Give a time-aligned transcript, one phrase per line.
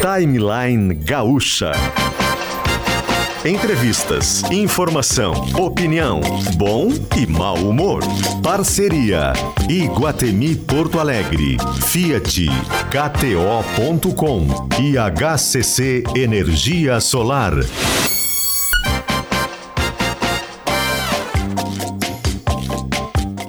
[0.00, 1.72] Timeline Gaúcha.
[3.44, 6.20] Entrevistas, informação, opinião,
[6.56, 8.02] bom e mau humor.
[8.42, 9.32] Parceria
[9.68, 11.56] Iguatemi Porto Alegre,
[11.86, 12.46] Fiat,
[12.90, 14.46] KTO.com
[14.80, 17.54] e HCC Energia Solar.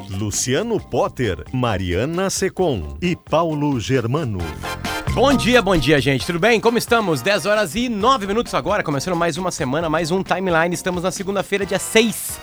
[0.10, 4.40] Luciano Potter, Mariana Secom e Paulo Germano.
[5.20, 6.26] Bom dia, bom dia, gente.
[6.26, 6.62] Tudo bem?
[6.62, 7.22] Como estamos?
[7.22, 10.74] 10 horas e 9 minutos agora, começando mais uma semana, mais um timeline.
[10.74, 12.40] Estamos na segunda-feira, dia 6,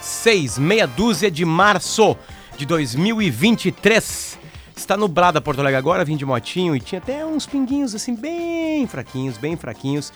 [0.00, 2.16] 06, meia dúzia de março
[2.56, 4.38] de 2023.
[4.76, 8.86] Está nublada Porto Alegre agora, vim de motinho e tinha até uns pinguinhos assim, bem
[8.86, 10.12] fraquinhos, bem fraquinhos.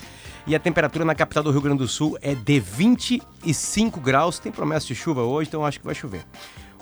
[0.47, 4.39] E a temperatura na capital do Rio Grande do Sul é de 25 graus.
[4.39, 6.25] Tem promessa de chuva hoje, então acho que vai chover.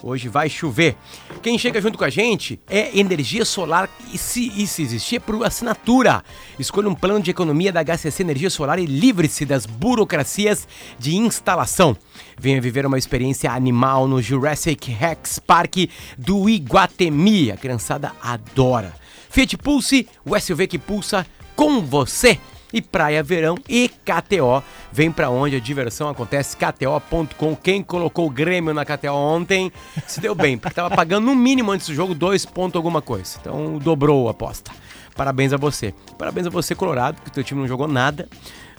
[0.03, 0.97] Hoje vai chover.
[1.43, 5.21] Quem chega junto com a gente é Energia Solar e se, e se existir é
[5.21, 6.25] por assinatura.
[6.59, 10.67] Escolha um plano de economia da HCC Energia Solar e livre-se das burocracias
[10.99, 11.97] de instalação.
[12.39, 15.77] Venha viver uma experiência animal no Jurassic Rex Park
[16.17, 17.51] do Iguatemi.
[17.53, 18.95] A criançada adora.
[19.29, 22.39] Fiat Pulse, o SUV que pulsa com você
[22.73, 24.63] e Praia Verão e KTO.
[24.93, 27.57] Vem pra onde a diversão acontece, KTO.com.
[27.57, 29.73] Quem colocou o Grêmio na KTO ontem
[30.07, 33.39] se deu bem, porque tava pagando no mínimo antes do jogo dois pontos alguma coisa.
[33.41, 34.71] Então dobrou a aposta.
[35.17, 35.93] Parabéns a você.
[36.17, 38.29] Parabéns a você, Colorado, porque o teu time não jogou nada,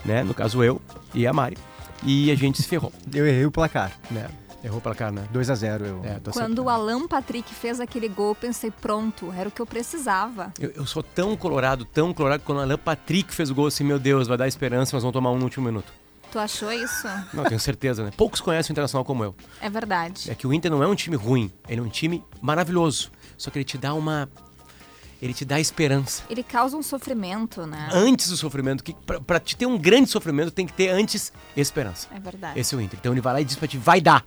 [0.03, 0.23] né?
[0.23, 0.81] No caso eu
[1.13, 1.57] e a Mari.
[2.03, 3.91] E a gente se ferrou, Eu errei o placar.
[4.09, 4.25] né?
[4.63, 5.27] Errou pra cá, né?
[5.31, 6.01] 2 a 0 eu.
[6.03, 6.63] É, tô Quando acertando.
[6.63, 10.53] o Alan Patrick fez aquele gol, eu pensei, pronto, era o que eu precisava.
[10.59, 13.67] Eu, eu sou tão colorado, tão colorado, que quando o Alan Patrick fez o gol
[13.67, 15.91] assim, meu Deus, vai dar esperança, mas vão tomar um no último minuto.
[16.31, 17.07] Tu achou isso?
[17.33, 18.11] Não, tenho certeza, né?
[18.15, 19.35] Poucos conhecem o Internacional como eu.
[19.59, 20.31] É verdade.
[20.31, 23.11] É que o Inter não é um time ruim, ele é um time maravilhoso.
[23.37, 24.29] Só que ele te dá uma.
[25.21, 26.23] Ele te dá esperança.
[26.29, 27.89] Ele causa um sofrimento, né?
[27.91, 31.33] Antes do sofrimento, que pra, pra te ter um grande sofrimento, tem que ter antes
[31.55, 32.07] esperança.
[32.15, 32.59] É verdade.
[32.59, 32.97] Esse é o Inter.
[32.99, 34.23] Então ele vai lá e diz pra ti, vai dar.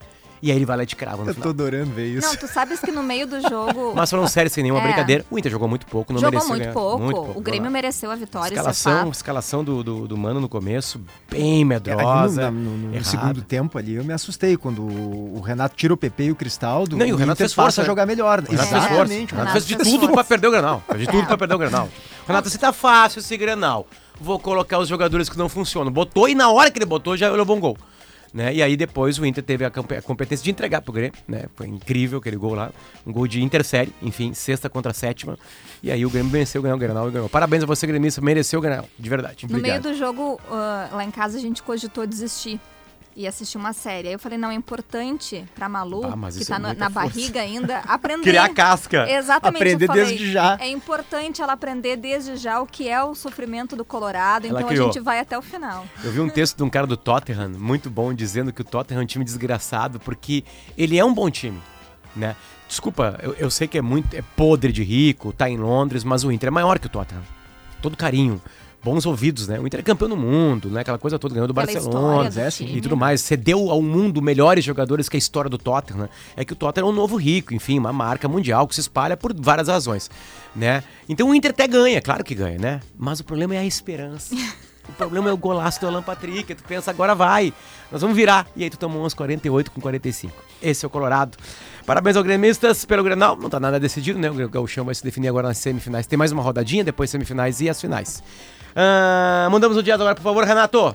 [0.47, 2.27] E aí ele vai lá e te crava no Eu tô adorando ver isso.
[2.29, 3.95] Não, tu sabes que no meio do jogo.
[3.97, 4.85] Mas falando sério, sem nenhuma É.
[4.85, 6.73] brincadeira, o Inter jogou muito pouco, não jogou mereceu muito ganhar.
[6.75, 6.99] pouco.
[7.03, 7.39] Muito pouco.
[7.39, 9.13] O Grêmio mereceu a vitória, isso é Escalação, fato.
[9.15, 11.01] escalação do, do, do Mano no começo,
[11.31, 12.49] bem É, medrosa.
[12.49, 13.05] ali no, no- no errada.
[13.05, 16.37] segundo tempo ali, eu me assustei quando o o Renato tira o PP e o
[16.37, 16.97] Cristaldo.
[16.97, 17.87] Não, e o Renato Inter fez força, passa a né?
[17.87, 18.41] jogar melhor.
[18.41, 19.01] O Renato fez Exatamente, força.
[19.01, 19.31] O Exatamente.
[19.33, 20.15] Renato Renato fez de fez tudo força.
[20.15, 20.83] pra perder o Granal.
[20.87, 21.27] Fez de tudo É.
[21.27, 21.89] pra perder o Granal.
[22.29, 23.87] Renato, você tá fácil esse Granal.
[24.21, 25.91] Vou colocar os jogadores que não funcionam.
[25.91, 27.77] Botou e na hora que ele botou já levou um gol.
[28.35, 28.53] Né?
[28.53, 31.45] E aí depois o Inter teve a, a competência de entregar pro Grêmio, né?
[31.55, 32.73] Foi incrível aquele gol lá.
[33.07, 35.39] Um gol de intersérie, enfim, sexta contra sétima.
[35.81, 37.29] E aí o Grêmio venceu, ganhou o Granal e ganhou.
[37.29, 39.47] Parabéns a você, gremista, mereceu o Granal, de verdade.
[39.49, 42.61] No meio do jogo, ah, lá em casa, a gente cogitou desistir
[43.17, 44.09] e assistir uma série.
[44.09, 47.79] Aí eu falei, não, é importante pra Malu, Ah, que tá é na, barriga ainda,
[47.87, 48.23] aprender.
[48.23, 49.09] Criar casca.
[49.11, 49.63] Exatamente.
[49.63, 50.57] Aprender falei, desde já.
[50.61, 54.69] É importante ela aprender desde já o que é o sofrimento do Colorado, Ela então
[54.69, 54.89] criou.
[54.89, 55.87] a gente vai até o final.
[56.03, 59.01] Eu vi um texto de um cara do Tottenham, muito bom, dizendo que o Tottenham
[59.01, 60.45] é um time desgraçado, porque
[60.77, 61.61] ele é um bom time,
[62.17, 62.35] né?
[62.69, 66.25] Desculpa, eu, eu sei que é muito é podre de rico, tá em Londres, mas
[66.25, 67.23] o Inter é maior que o Tottenham.
[67.81, 68.41] Todo carinho,
[68.85, 69.59] bons ouvidos, né?
[69.59, 70.83] O Inter é campeão do mundo, né?
[70.83, 73.23] Aquela coisa toda, ganhou do Pela Barcelona, do e tudo mais.
[73.23, 76.03] Cedeu ao mundo melhores jogadores que a história do Tottenham.
[76.03, 76.09] né?
[76.37, 79.17] É que o Tottenham é um novo rico, enfim, uma marca mundial que se espalha
[79.17, 80.11] por várias razões,
[80.55, 80.85] né?
[81.09, 82.81] Então o Inter até ganha, claro que ganha, né?
[82.97, 84.37] Mas o problema é a esperança.
[84.87, 86.55] O problema é o golaço do Alan Patrick.
[86.55, 87.55] Tu pensa, agora vai.
[87.91, 88.47] Nós vamos virar.
[88.55, 90.31] E aí tu tomou uns 48 com 45.
[90.63, 91.39] Esse é o Colorado.
[91.87, 93.35] Parabéns aos gremistas pelo Grenal.
[93.35, 94.31] Não tá nada decidido, né?
[94.31, 96.07] O Gauchão vai se definir agora nas semifinais.
[96.07, 98.23] Tem mais uma rodadinha, depois semifinais e as finais.
[98.75, 100.95] Ah, mandamos o jazz agora, por favor, Renato.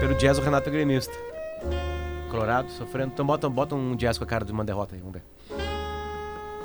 [0.00, 1.12] Pelo jazz, o Renato é gremista.
[2.30, 3.12] Colorado, sofrendo.
[3.14, 5.22] Então bota, bota um jazz com a cara de uma derrota aí, vamos ver.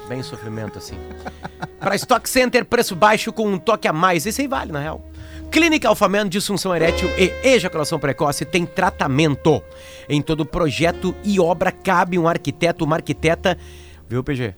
[0.07, 0.97] Bem sofrimento, assim.
[1.79, 4.25] Para Stock Center, preço baixo com um toque a mais.
[4.25, 5.01] Esse aí vale, na real.
[5.51, 9.63] Clínica Alfaman, disfunção erétil e ejaculação precoce tem tratamento.
[10.07, 13.57] Em todo projeto e obra cabe um arquiteto, uma arquiteta.
[14.07, 14.55] Viu, PG?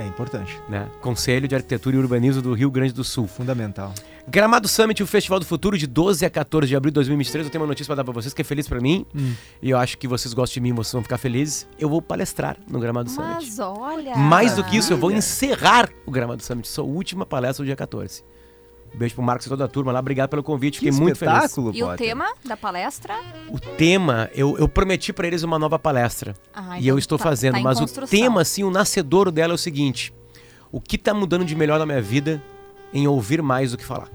[0.00, 0.58] É importante.
[0.66, 0.88] Né?
[1.02, 3.26] Conselho de Arquitetura e Urbanismo do Rio Grande do Sul.
[3.26, 3.92] Fundamental.
[4.26, 7.44] Gramado Summit, o Festival do Futuro, de 12 a 14 de abril de 2023.
[7.46, 9.04] Eu tenho uma notícia pra dar pra vocês que é feliz pra mim.
[9.60, 11.68] E eu acho que vocês gostam de mim, vocês vão ficar felizes.
[11.78, 13.34] Eu vou palestrar no Gramado Summit.
[13.34, 14.16] Mas olha.
[14.16, 16.66] Mais do que isso, eu vou encerrar o Gramado Summit.
[16.66, 18.24] Sua última palestra do dia 14.
[18.94, 20.00] Beijo pro Marcos e toda a turma lá.
[20.00, 20.80] Obrigado pelo convite.
[20.80, 21.34] Que Fiquei muito feliz.
[21.34, 22.06] espetáculo, E o Potter.
[22.08, 23.14] tema da palestra?
[23.48, 26.34] O tema, eu, eu prometi pra eles uma nova palestra.
[26.52, 27.52] Ah, e então eu estou tá- fazendo.
[27.54, 28.18] tá em mas o construção.
[28.18, 30.12] tema, assim, o nascedouro dela é o seguinte:
[30.72, 32.42] O que tá mudando de melhor na minha vida
[32.92, 34.08] em ouvir mais do que falar?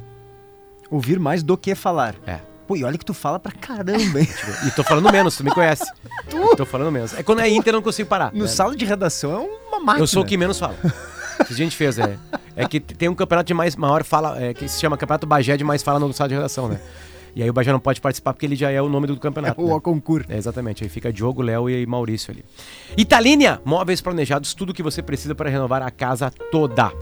[0.92, 2.16] Ouvir mais do que falar.
[2.27, 2.39] É.
[2.68, 4.27] Pô, e olha que tu fala pra caramba, hein?
[4.68, 5.86] E tô falando menos, tu me conhece.
[6.57, 7.13] Tô falando menos.
[7.13, 8.33] É quando é Inter eu não consigo parar.
[8.33, 8.48] No né?
[8.48, 9.38] sala de redação é
[9.68, 10.04] uma máquina.
[10.04, 10.75] Eu sou o que menos fala.
[11.40, 12.18] A gente fez, é.
[12.56, 15.58] É que tem um campeonato de mais maior fala, é, que se chama Campeonato Bagé
[15.58, 16.80] de mais fala no sala de redação, né?
[17.36, 19.60] E aí o Bagé não pode participar porque ele já é o nome do campeonato.
[19.60, 19.80] É o né?
[19.82, 20.32] concurso.
[20.32, 20.84] É, exatamente.
[20.84, 22.46] Aí fica Diogo, Léo e Maurício ali.
[22.96, 26.94] Italínia, móveis planejados, tudo que você precisa para renovar a casa toda.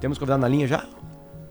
[0.00, 0.86] Temos convidado na linha já?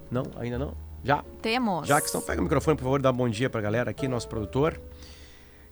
[0.10, 0.74] Não, ainda não?
[1.04, 1.24] Já?
[1.40, 1.88] Temos.
[1.88, 4.80] Jackson, pega o microfone, por favor, dá um bom dia pra galera aqui, nosso produtor.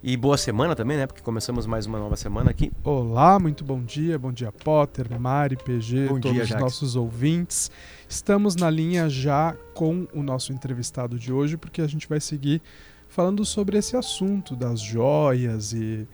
[0.02, 1.06] E boa semana também, né?
[1.06, 2.72] Porque começamos mais uma nova semana aqui.
[2.86, 4.18] Olá, muito bom dia.
[4.18, 7.70] Bom dia, Potter, Mari, PG, Bom todos dia, os nossos ouvintes.
[8.08, 12.62] Estamos na linha já com o nosso entrevistado de hoje, porque a gente vai seguir
[13.10, 16.08] falando sobre esse assunto das joias e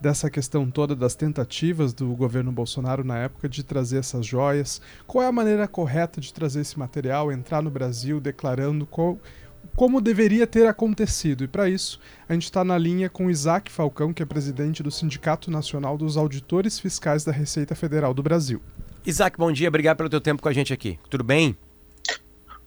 [0.00, 4.80] dessa questão toda das tentativas do governo Bolsonaro na época de trazer essas joias.
[5.04, 9.18] Qual é a maneira correta de trazer esse material, entrar no Brasil declarando qual,
[9.76, 11.44] como deveria ter acontecido.
[11.44, 11.98] E para isso,
[12.28, 16.16] a gente está na linha com Isaac Falcão, que é presidente do Sindicato Nacional dos
[16.16, 18.60] Auditores Fiscais da Receita Federal do Brasil.
[19.04, 20.98] Isaac, bom dia, obrigado pelo teu tempo com a gente aqui.
[21.10, 21.56] Tudo bem?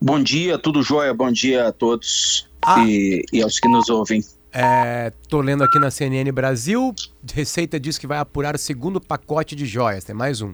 [0.02, 2.84] Bom dia, tudo jóia, bom dia a todos Ah.
[2.86, 4.24] e, e aos que nos ouvem.
[4.52, 6.94] É, tô lendo aqui na CNN Brasil,
[7.34, 10.54] Receita diz que vai apurar o segundo pacote de joias, tem mais um.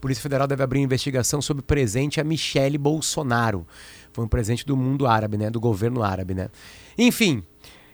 [0.00, 3.66] Polícia Federal deve abrir investigação sobre presente a Michele Bolsonaro.
[4.14, 5.50] Foi um presente do mundo árabe, né?
[5.50, 6.48] Do governo árabe, né?
[6.96, 7.42] Enfim,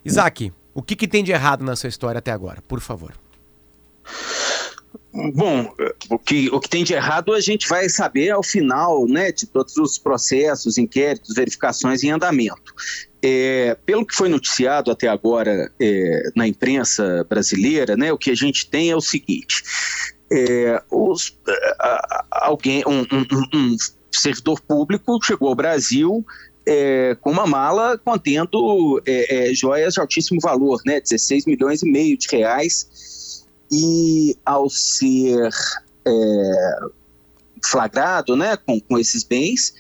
[0.04, 2.60] Isaac, o que, que tem de errado nessa história até agora?
[2.68, 3.14] Por favor.
[5.34, 5.74] Bom,
[6.10, 9.46] o que, o que tem de errado a gente vai saber ao final né, de
[9.46, 12.72] todos os processos, inquéritos, verificações em andamento.
[13.22, 18.34] É, pelo que foi noticiado até agora é, na imprensa brasileira, né, o que a
[18.36, 19.62] gente tem é o seguinte:
[20.30, 21.36] é, os,
[21.80, 23.76] a- a- alguém, um- um- um
[24.12, 26.24] servidor público chegou ao Brasil
[26.66, 31.90] é, com uma mala contendo é, é, joias de altíssimo valor, né, 16 milhões e
[31.90, 35.48] meio de reais e ao ser
[36.04, 36.80] é,
[37.64, 39.74] flagrado né, com, com esses bens,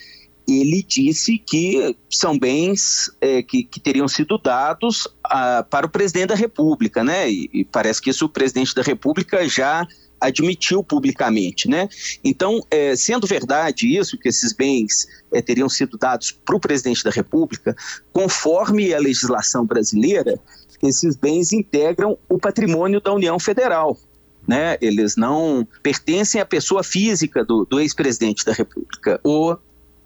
[0.48, 6.28] ele disse que são bens é, que, que teriam sido dados ah, para o presidente
[6.28, 7.30] da República, né?
[7.30, 9.86] E, e parece que isso o presidente da República já
[10.20, 11.88] admitiu publicamente, né?
[12.22, 17.02] Então, é, sendo verdade isso, que esses bens é, teriam sido dados para o presidente
[17.02, 17.74] da República,
[18.12, 20.38] conforme a legislação brasileira,
[20.82, 23.98] esses bens integram o patrimônio da União Federal.
[24.46, 24.76] Né?
[24.80, 29.58] Eles não pertencem à pessoa física do, do ex-presidente da República, ou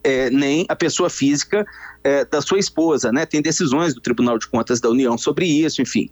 [0.02, 1.64] é, nem à pessoa física
[2.02, 3.10] é, da sua esposa.
[3.10, 3.24] Né?
[3.24, 6.10] Tem decisões do Tribunal de Contas da União sobre isso, enfim.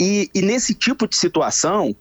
[0.00, 1.94] E, e nesse tipo de situação,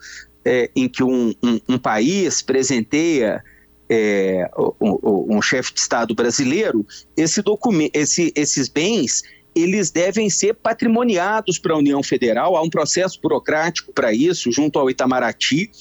[0.47, 3.43] é, em que um, um- um país presenteia
[3.89, 6.85] é, o- um chefe de Estado brasileiro,
[7.15, 7.41] esse
[7.93, 9.23] esse- esses bens
[9.55, 12.55] eles devem ser patrimoniados para a União Federal.
[12.55, 15.71] Há um processo burocrático para isso, junto ao Itamaraty.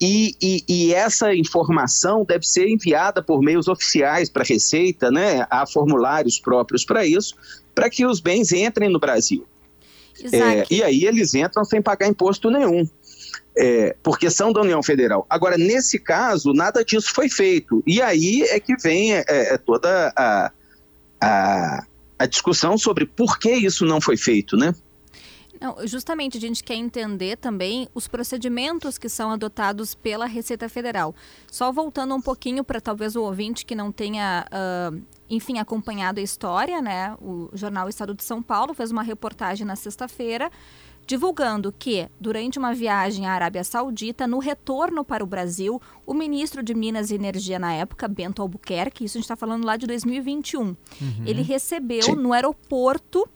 [0.00, 5.46] E, e- e essa informação deve ser enviada por meios oficiais para a Receita, né?
[5.50, 7.34] há formulários próprios para isso,
[7.74, 9.44] para que os bens entrem no Brasil.
[10.36, 12.86] É, e aí eles entram sem pagar imposto nenhum.
[13.60, 15.26] É, porque são da União Federal.
[15.28, 17.82] Agora, nesse caso, nada disso foi feito.
[17.84, 20.52] E aí é que vem é, é, toda a,
[21.20, 21.84] a,
[22.20, 24.72] a discussão sobre por que isso não foi feito, né?
[25.60, 31.14] não, justamente a gente quer entender também os procedimentos que são adotados pela Receita Federal.
[31.50, 34.92] Só voltando um pouquinho para talvez o ouvinte que não tenha, ah,
[35.28, 37.16] enfim, acompanhado a história, né?
[37.20, 40.50] O jornal Estado de São Paulo fez uma reportagem na sexta-feira
[41.08, 46.62] divulgando que, durante uma viagem à Arábia Saudita, no retorno para o Brasil, o ministro
[46.62, 49.86] de Minas e Energia na época, Bento Albuquerque, isso a gente está falando lá de
[49.86, 50.76] 2021,
[51.24, 52.14] ele recebeu Sim.
[52.14, 53.26] no aeroporto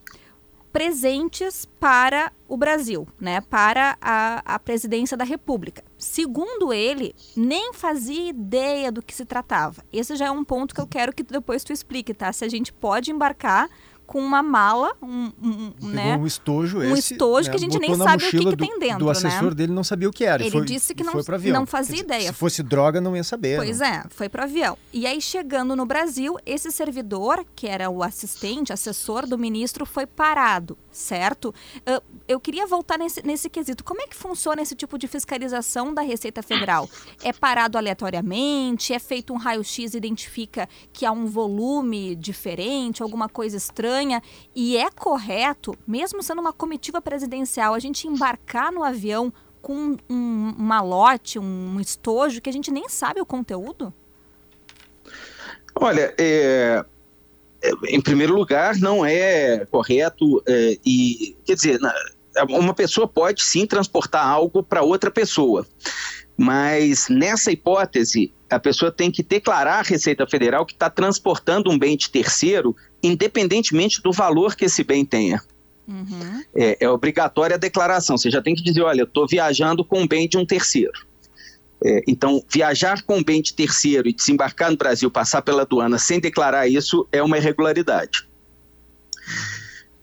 [0.70, 5.82] presentes para o Brasil, né, para a, a presidência da República.
[5.96, 9.82] Segundo ele, nem fazia ideia do que se tratava.
[9.90, 12.32] Esse já é um ponto que eu quero que depois tu explique, tá?
[12.32, 13.70] Se a gente pode embarcar
[14.12, 16.19] com uma mala, um, um- né?
[16.19, 18.78] um estojo Um esse, estojo que a gente botou nem sabe o que que tem
[18.78, 19.54] dentro, Do assessor né?
[19.54, 20.42] dele não sabia o que era.
[20.42, 22.26] Ele foi- disse que não- não fazia Quer ideia.
[22.28, 23.57] Se fosse droga, não ia saber.
[23.57, 23.87] Pois não.
[23.87, 24.76] é, foi pro avião.
[24.92, 30.04] E aí, chegando no Brasil, esse servidor, que era o assistente, assessor do ministro, foi
[30.04, 31.54] parado, certo?
[31.87, 33.83] Ah, eu queria voltar nesse, nesse quesito.
[33.83, 36.87] Como é que funciona esse tipo de fiscalização da Receita Federal?
[37.25, 38.92] É parado aleatoriamente?
[38.92, 44.01] É feito um raio-x e identifica que há um volume diferente, alguma coisa estranha?
[44.54, 50.54] E é correto, mesmo sendo uma comitiva presidencial, a gente embarcar no avião com um
[50.59, 53.94] malote, um estojo que a gente nem sabe o conteúdo?
[55.75, 56.85] Olha, é,
[57.62, 61.80] é, em primeiro lugar, não é correto é, e, quer dizer,
[62.49, 65.66] uma pessoa pode sim transportar algo para outra pessoa,
[66.42, 71.78] Mas nessa hipótese, a pessoa tem que declarar à Receita Federal que está transportando um
[71.78, 75.40] bem de terceiro, independentemente do valor que esse bem tenha.
[75.87, 76.42] Uhum.
[76.52, 78.18] É, é obrigatória a declaração.
[78.18, 81.06] Você já tem que dizer: olha, eu estou viajando com um bem de um terceiro.
[81.84, 85.96] É, então, viajar com um bem de terceiro e desembarcar no Brasil, passar pela aduana
[85.96, 88.26] sem declarar isso, é uma irregularidade.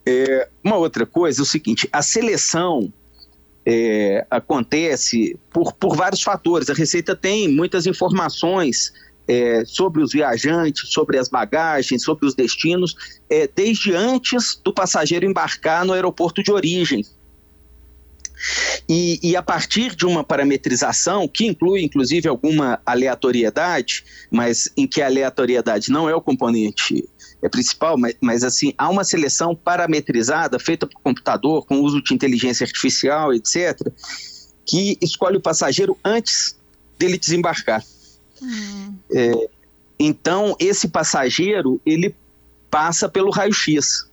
[0.05, 2.93] É, uma outra coisa é o seguinte: a seleção
[3.65, 6.69] é, acontece por, por vários fatores.
[6.69, 8.93] A Receita tem muitas informações
[9.27, 12.95] é, sobre os viajantes, sobre as bagagens, sobre os destinos,
[13.29, 17.05] é, desde antes do passageiro embarcar no aeroporto de origem.
[18.87, 25.01] E, e, a partir de uma parametrização, que inclui inclusive alguma aleatoriedade, mas em que
[25.01, 27.07] a aleatoriedade não é o componente
[27.41, 32.13] é principal, mas, mas assim, há uma seleção parametrizada, feita por computador, com uso de
[32.13, 33.79] inteligência artificial, etc.,
[34.65, 36.57] que escolhe o passageiro antes
[36.97, 37.83] dele desembarcar.
[38.41, 38.95] Hum.
[39.11, 39.49] É,
[39.97, 42.13] então, esse passageiro, ele
[42.69, 44.07] passa pelo raio-x.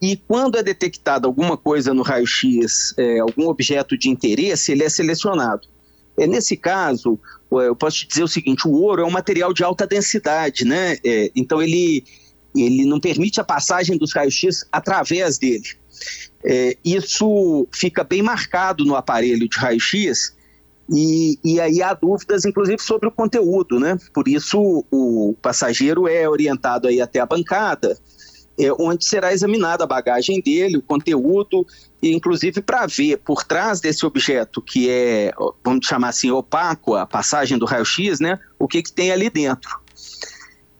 [0.00, 4.88] E quando é detectada alguma coisa no raio-x, é, algum objeto de interesse, ele é
[4.88, 5.68] selecionado.
[6.16, 7.18] É, nesse caso,
[7.50, 10.96] eu posso te dizer o seguinte: o ouro é um material de alta densidade, né?
[11.04, 12.04] É, então ele,
[12.54, 15.68] ele não permite a passagem dos raios-x através dele.
[16.44, 20.34] É, isso fica bem marcado no aparelho de raio-x
[20.90, 23.96] e, e aí há dúvidas, inclusive, sobre o conteúdo, né?
[24.12, 27.98] Por isso o passageiro é orientado aí até a bancada,
[28.58, 31.66] é, onde será examinada a bagagem dele, o conteúdo,
[32.02, 35.32] e inclusive para ver por trás desse objeto que é,
[35.64, 38.38] vamos chamar assim, opaco, a passagem do raio-x, né?
[38.58, 39.80] O que, que tem ali dentro.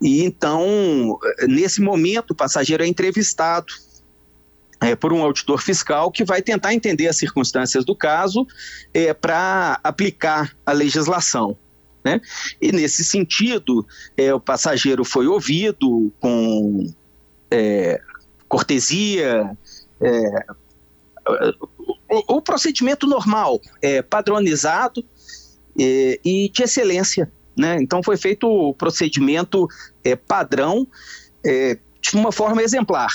[0.00, 3.72] E então, nesse momento, o passageiro é entrevistado
[4.80, 8.46] é, por um auditor fiscal que vai tentar entender as circunstâncias do caso
[8.92, 11.56] é, para aplicar a legislação.
[12.04, 12.20] Né?
[12.60, 16.92] E nesse sentido, é, o passageiro foi ouvido com
[17.54, 18.00] é,
[18.48, 19.56] cortesia,
[20.00, 20.46] é,
[22.10, 25.04] o, o, procedimento normal, é, padronizado
[25.80, 27.30] é, e de excelência.
[27.56, 27.76] Né?
[27.80, 29.68] Então foi feito o procedimento
[30.02, 30.86] é, padrão
[31.46, 33.12] é, de uma forma exemplar.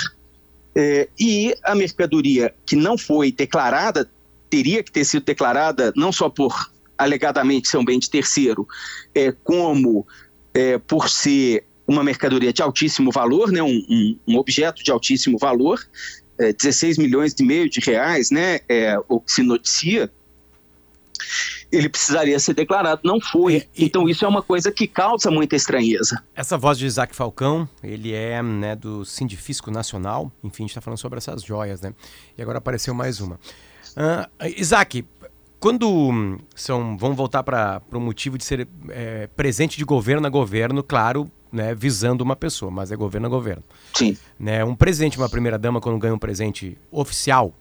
[0.74, 4.10] É, e a mercadoria que não foi declarada
[4.50, 8.68] teria que ter sido declarada não só por alegadamente ser um bem de terceiro,
[9.44, 10.06] como
[10.88, 15.80] por ser uma mercadoria de altíssimo valor, né, um, um, um objeto de altíssimo valor,
[16.38, 20.12] é, 16 milhões e meio de reais, né, é, o que se noticia,
[21.72, 23.58] ele precisaria ser declarado, não foi.
[23.58, 26.24] É, e, então isso é uma coisa que causa muita estranheza.
[26.36, 30.82] Essa voz de Isaac Falcão, ele é né, do Sindifisco Nacional, enfim, a gente está
[30.82, 31.94] falando sobre essas joias, né?
[32.38, 33.40] E agora apareceu mais uma.
[33.98, 35.04] Uh, Isaac,
[35.60, 40.84] quando são, vamos voltar para o motivo de ser é, presente de governo a governo,
[40.84, 43.64] claro, né, visando uma pessoa, mas é governo a governo.
[43.94, 44.18] Sim.
[44.40, 47.54] Né, um presidente, uma primeira dama, quando ganha um presente oficial,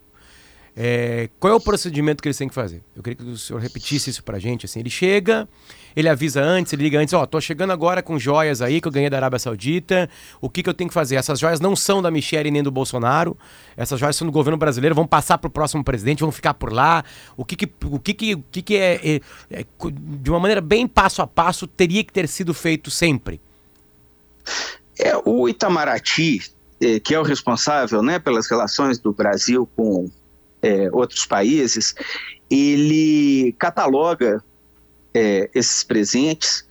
[0.80, 2.84] é, qual é o procedimento que eles têm que fazer?
[2.94, 4.64] Eu queria que o senhor repetisse isso pra gente.
[4.64, 5.48] Assim, ele chega,
[5.96, 8.86] ele avisa antes, ele liga antes, ó, oh, tô chegando agora com joias aí que
[8.86, 10.08] eu ganhei da Arábia Saudita.
[10.40, 11.16] O que, que eu tenho que fazer?
[11.16, 13.36] Essas joias não são da Michelle nem do Bolsonaro.
[13.76, 17.02] Essas joias são do governo brasileiro, vão passar pro próximo presidente, vão ficar por lá.
[17.36, 19.64] O que que, o que, que, o que, que é, é, é
[20.20, 23.40] de uma maneira bem passo a passo, teria que ter sido feito sempre?
[24.98, 26.42] É, o Itamaraty,
[26.80, 30.10] é, que é o responsável né, pelas relações do Brasil com
[30.60, 31.94] é, outros países,
[32.50, 34.42] ele cataloga
[35.14, 36.66] é, esses presentes,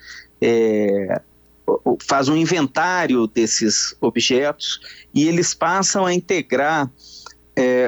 [2.07, 4.79] faz um inventário desses objetos
[5.13, 6.89] e eles passam a integrar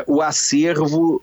[0.08, 1.22] o acervo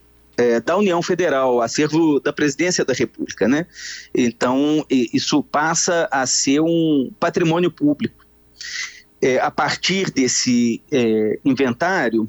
[0.65, 3.67] da União Federal, acervo da Presidência da República, né?
[4.15, 8.26] Então isso passa a ser um patrimônio público.
[9.21, 10.83] É, a partir desse
[11.45, 12.29] inventário,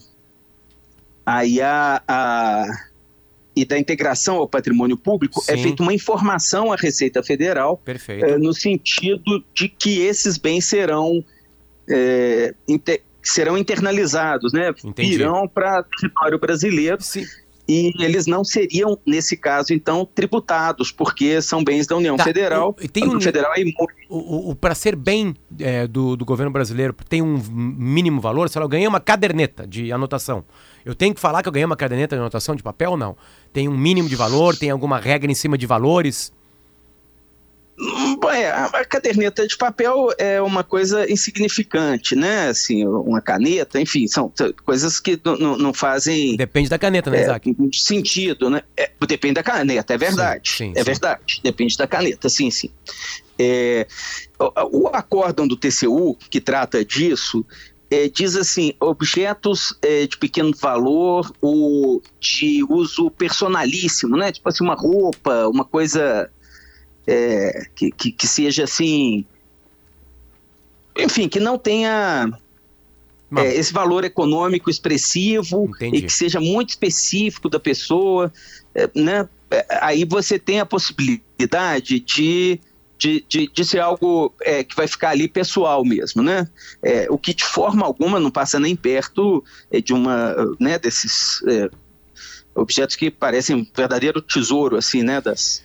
[1.25, 2.87] aí a, a
[3.57, 5.59] e da integração ao patrimônio público, é Sim.
[5.59, 11.25] é feita uma informação à Receita Federal é, no sentido de que esses bens serão,
[11.89, 14.71] é, inter, serão internalizados, né?
[14.83, 15.15] Entendi.
[15.15, 17.01] Irão para território brasileiro.
[17.01, 17.25] Sim.
[17.67, 22.69] E eles não seriam, nesse caso, então, tributados, porque são bens da União tá, Federal.
[22.69, 23.63] O, tem um, Federal é
[24.09, 28.47] o, o Para ser bem é, do, do governo brasileiro, tem um mínimo valor?
[28.47, 30.45] Se eu ganhei uma caderneta de anotação.
[30.85, 33.17] Eu tenho que falar que eu ganhei uma caderneta de anotação de papel ou não?
[33.51, 34.55] Tem um mínimo de valor?
[34.55, 36.31] Tem alguma regra em cima de valores?
[38.33, 42.47] É, a caderneta de papel é uma coisa insignificante, né?
[42.47, 44.33] Assim, uma caneta, enfim, são
[44.65, 46.35] coisas que não fazem.
[46.35, 47.49] Depende da caneta, né, Isaac?
[47.51, 48.63] É, sentido, né?
[48.75, 50.49] É, depende da caneta, é verdade.
[50.49, 50.83] Sim, sim, é sim.
[50.83, 51.41] verdade.
[51.43, 52.71] Depende da caneta, sim, sim.
[53.37, 53.85] É,
[54.71, 57.45] o acórdão do TCU, que trata disso,
[57.91, 64.31] é, diz assim: objetos é, de pequeno valor ou de uso personalíssimo, né?
[64.31, 66.29] Tipo assim, uma roupa, uma coisa
[67.07, 69.25] é, que, que, que, seja assim.
[70.97, 72.29] Enfim, que não tenha
[73.37, 75.97] é, esse valor econômico expressivo Entendi.
[75.97, 78.31] e que seja muito específico da pessoa,
[78.75, 79.27] é, né?
[79.49, 82.59] É, aí você tem a possibilidade de
[82.97, 86.49] de, de, de ser algo é, que vai ficar ali pessoal mesmo, né?
[86.81, 91.43] É, o que de forma alguma não passa nem perto é, de uma, né, desses
[91.47, 91.69] é,
[92.55, 95.63] objetos que parecem um verdadeiro tesouro, assim, né, das...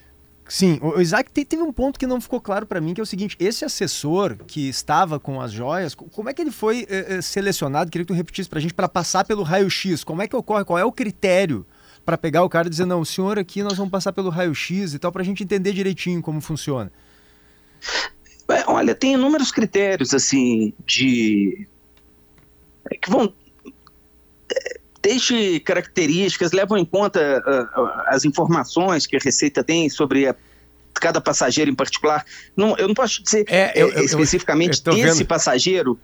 [0.52, 3.06] Sim, o Isaac teve um ponto que não ficou claro para mim, que é o
[3.06, 7.90] seguinte, esse assessor que estava com as joias, como é que ele foi é, selecionado?
[7.90, 10.62] Queria que tu repetisse para a gente, para passar pelo raio-x, como é que ocorre,
[10.62, 11.64] qual é o critério
[12.04, 14.92] para pegar o cara e dizer, não, o senhor aqui nós vamos passar pelo raio-x
[14.92, 16.92] e tal, para a gente entender direitinho como funciona.
[18.50, 21.66] É, olha, tem inúmeros critérios assim de
[22.90, 23.32] é, que vão
[24.54, 30.34] é, desde características, levam em conta uh, as informações que a Receita tem sobre a,
[30.94, 32.24] cada passageiro em particular.
[32.56, 35.26] Não, eu não posso dizer é, eu, eu, especificamente eu, desse vendo.
[35.26, 35.98] passageiro.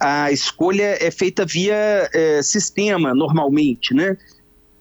[0.00, 4.16] A escolha é feita via é, sistema, normalmente, né?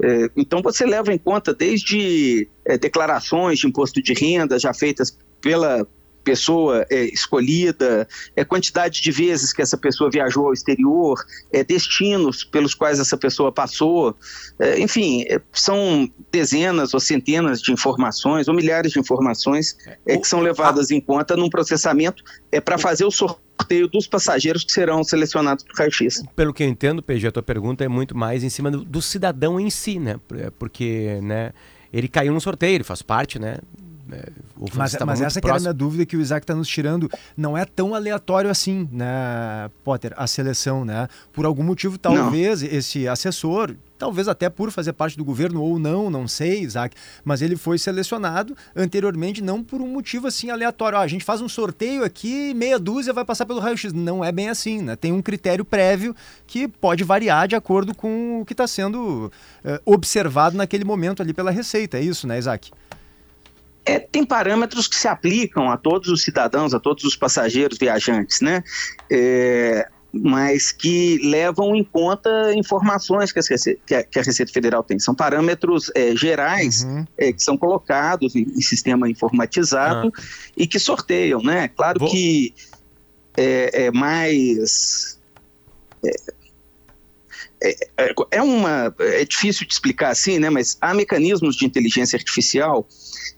[0.02, 2.48] É, então você leva em conta desde
[2.80, 5.88] declarações de imposto de renda já feitas pela
[6.28, 8.06] pessoa é, escolhida,
[8.36, 11.18] é quantidade de vezes que essa pessoa viajou ao exterior,
[11.54, 14.14] é destinos pelos quais essa pessoa passou,
[14.60, 20.28] é, enfim, é, são dezenas ou centenas de informações ou milhares de informações é, que
[20.28, 25.06] são levadas em conta num processamento é para fazer o sorteio dos passageiros que serão
[25.06, 26.24] selecionados para o raio-x.
[26.36, 29.02] Pelo que eu entendo, PG, a tua pergunta é muito mais em cima do, do
[29.02, 30.20] cidadão em si, né?
[30.60, 31.54] Porque, né?
[31.94, 33.60] Ele caiu no sorteio, ele faz parte, né?
[34.12, 34.30] É,
[34.74, 37.10] mas, mas essa que era a minha dúvida que o Isaac está nos tirando.
[37.36, 41.08] Não é tão aleatório assim, né, Potter, a seleção, né?
[41.34, 42.70] Por algum motivo, talvez não.
[42.70, 47.42] esse assessor, talvez até por fazer parte do governo ou não, não sei, Isaac, mas
[47.42, 50.98] ele foi selecionado anteriormente não por um motivo assim aleatório.
[50.98, 53.92] Ó, a gente faz um sorteio aqui, meia dúzia vai passar pelo raio-x.
[53.92, 54.96] Não é bem assim, né?
[54.96, 56.16] Tem um critério prévio
[56.46, 59.32] que pode variar de acordo com o que está sendo
[59.66, 61.98] uh, observado naquele momento ali pela Receita.
[61.98, 62.72] É isso, né, Isaac?
[63.88, 68.42] É, tem parâmetros que se aplicam a todos os cidadãos, a todos os passageiros viajantes,
[68.42, 68.62] né?
[69.10, 75.00] É, mas que levam em conta informações que, a, que a, Receita, Federal tem.
[75.00, 77.06] São parâmetros é, gerais uhum.
[77.18, 80.22] é, que são colocados em, em sistema informatizado ah.
[80.56, 81.70] e que sorteiam, né?
[81.70, 82.10] Claro Vou...
[82.10, 82.54] que
[83.38, 85.18] é, é mais
[86.04, 86.12] é,
[87.62, 90.50] é, é, é, uma é difícil de explicar assim, né?
[90.50, 92.88] Mas há mecanismos de inteligência artificial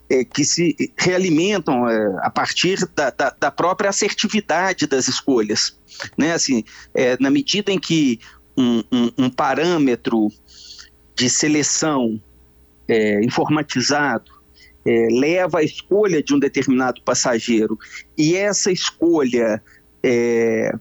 [0.10, 5.78] é, que se realimentam é, a partir da, da, da, própria assertividade das escolhas.
[6.18, 6.34] Né?
[6.34, 8.20] Assim, é, na medida em que
[8.58, 10.30] um, um, um parâmetro
[11.16, 12.22] de seleção
[12.88, 14.32] é, informatizado
[14.86, 17.78] é, leva à escolha de um determinado passageiro
[18.18, 19.62] e essa escolha
[20.02, 20.72] é,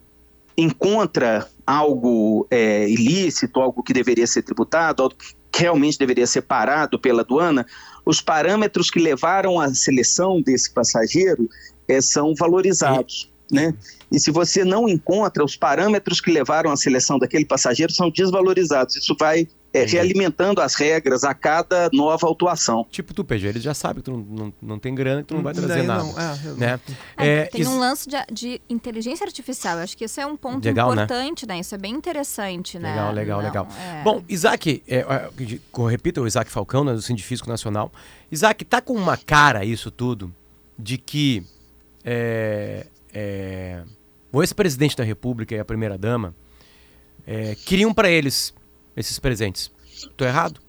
[0.56, 2.48] encontra algo
[2.88, 5.14] ilícito, algo que deveria ser tributado, algo
[5.52, 7.66] que realmente deveria ser parado pela aduana,
[8.08, 11.46] os parâmetros que levaram à seleção desse passageiro
[11.86, 13.30] é, são valorizados.
[13.52, 13.74] Né?
[14.10, 18.96] E se você não encontra os parâmetros que levaram à seleção daquele passageiro, são desvalorizados.
[18.96, 22.86] Isso vai é, realimentando as regras a cada nova autuação.
[22.90, 25.34] Tipo tu, PG, eles já sabem que tu não, não, não tem grana, que tu
[25.34, 26.04] não vai trazer nada.
[26.04, 26.80] Não, é, né?
[27.16, 27.70] É, é, tem isso...
[27.70, 29.76] um lance de, de, inteligência artificial.
[29.76, 31.04] Eu acho que isso é um ponto legal, né?
[31.04, 31.54] importante, né?
[31.54, 31.60] né?
[31.60, 32.90] Isso é bem interessante, né?
[32.90, 33.68] Legal, legal, não, legal.
[33.78, 34.02] É.
[34.02, 35.04] Bom, Isaac, é,
[35.90, 37.92] repita o Isaac Falcão, né, do Científico Nacional.
[38.32, 40.34] Isaac, tá com uma cara isso tudo
[40.78, 41.44] de que
[44.32, 46.34] o ex-presidente da República e a primeira-dama
[47.66, 48.54] queriam para eles
[48.98, 49.70] esses presentes.
[50.16, 50.60] Tô errado?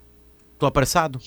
[0.57, 1.19] Tô apressado?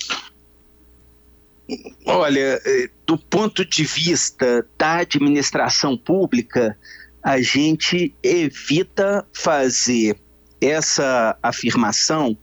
[2.07, 6.77] Olha, eh, do ponto de vista da administração pública,
[7.23, 10.19] a gente evita fazer
[10.61, 12.37] essa afirmação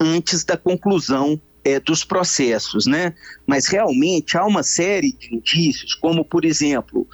[0.00, 3.14] antes da conclusão é, dos processos, né?
[3.46, 7.06] Mas realmente há uma série de indícios, como por exemplo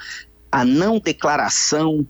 [0.52, 2.06] a não declaração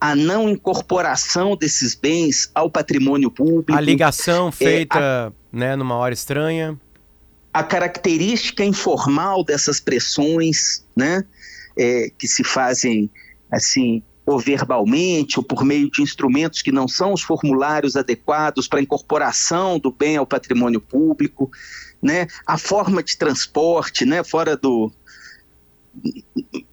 [0.00, 3.72] a não incorporação desses bens ao patrimônio público.
[3.72, 6.78] A ligação feita é, a, né, numa hora estranha.
[7.52, 11.24] A característica informal dessas pressões, né?
[11.76, 13.10] é, que se fazem
[13.52, 18.82] assim ou verbalmente, ou por meio de instrumentos que não são os formulários adequados para
[18.82, 21.48] incorporação do bem ao patrimônio público,
[22.02, 22.26] né?
[22.44, 24.24] a forma de transporte, né?
[24.24, 24.90] fora do,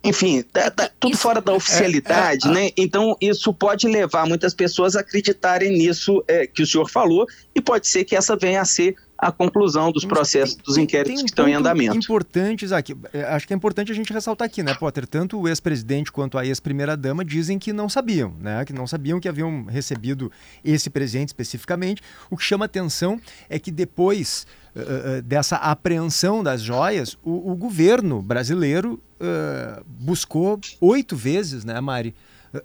[0.03, 2.69] enfim, tá, tá tudo fora da oficialidade, é, é, né?
[2.75, 7.61] Então isso pode levar muitas pessoas a acreditarem nisso é, que o senhor falou e
[7.61, 11.31] pode ser que essa venha a ser a conclusão dos processos, dos inquéritos um que
[11.31, 11.97] estão em andamento.
[11.97, 15.07] Importante, Isaac, é, acho que é importante a gente ressaltar aqui, né, Potter?
[15.07, 18.63] Tanto o ex-presidente quanto a ex-primeira-dama dizem que não sabiam, né?
[18.65, 20.31] Que não sabiam que haviam recebido
[20.63, 22.01] esse presente especificamente.
[22.29, 28.21] O que chama atenção é que depois uh, dessa apreensão das joias, o, o governo
[28.21, 32.13] brasileiro uh, buscou oito vezes, né, Mari,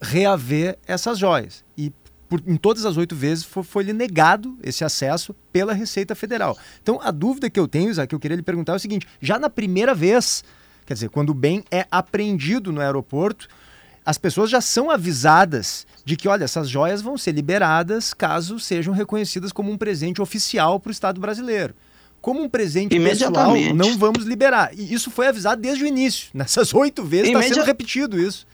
[0.03, 1.65] reaver essas joias.
[1.77, 1.93] E
[2.29, 6.57] por, em todas as oito vezes foi, foi lhe negado esse acesso pela Receita Federal.
[6.83, 9.07] Então, a dúvida que eu tenho, Isaac, que eu queria lhe perguntar é o seguinte:
[9.21, 10.45] já na primeira vez,
[10.85, 13.49] quer dizer, quando o bem é apreendido no aeroporto,
[14.05, 18.95] as pessoas já são avisadas de que, olha, essas joias vão ser liberadas caso sejam
[18.95, 21.75] reconhecidas como um presente oficial para o Estado brasileiro.
[22.21, 24.71] Como um presente pessoal, não vamos liberar.
[24.75, 26.31] E isso foi avisado desde o início.
[26.35, 28.47] Nessas oito vezes está sendo repetido isso.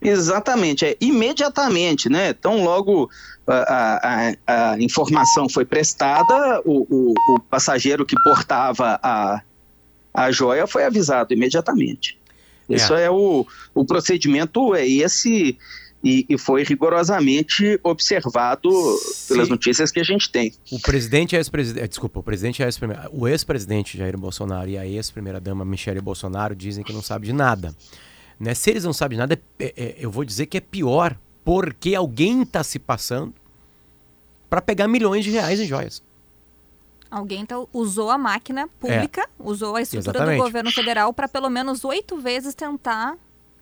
[0.00, 2.30] Exatamente, é imediatamente, né?
[2.30, 3.10] Então, logo
[3.46, 9.42] a, a, a informação foi prestada, o, o, o, passageiro que portava a,
[10.14, 12.16] a joia foi avisado imediatamente.
[12.68, 12.76] É.
[12.76, 15.58] Isso é o, o procedimento, é esse,
[16.02, 19.34] e, e foi rigorosamente observado Sim.
[19.34, 20.52] pelas notícias que a gente tem.
[20.70, 22.78] O presidente e ex-presidente, desculpa, o presidente e ex
[23.12, 27.74] o ex-presidente Jair Bolsonaro e a ex-primeira-dama Michele Bolsonaro dizem que não sabe de nada.
[28.38, 28.54] Né?
[28.54, 32.42] Se eles não sabem nada, é, é, eu vou dizer que é pior, porque alguém
[32.42, 33.34] está se passando
[34.48, 36.02] para pegar milhões de reais em joias.
[37.10, 39.26] Alguém tá, usou a máquina pública, é.
[39.38, 40.38] usou a estrutura Exatamente.
[40.38, 43.16] do governo federal para pelo menos oito vezes tentar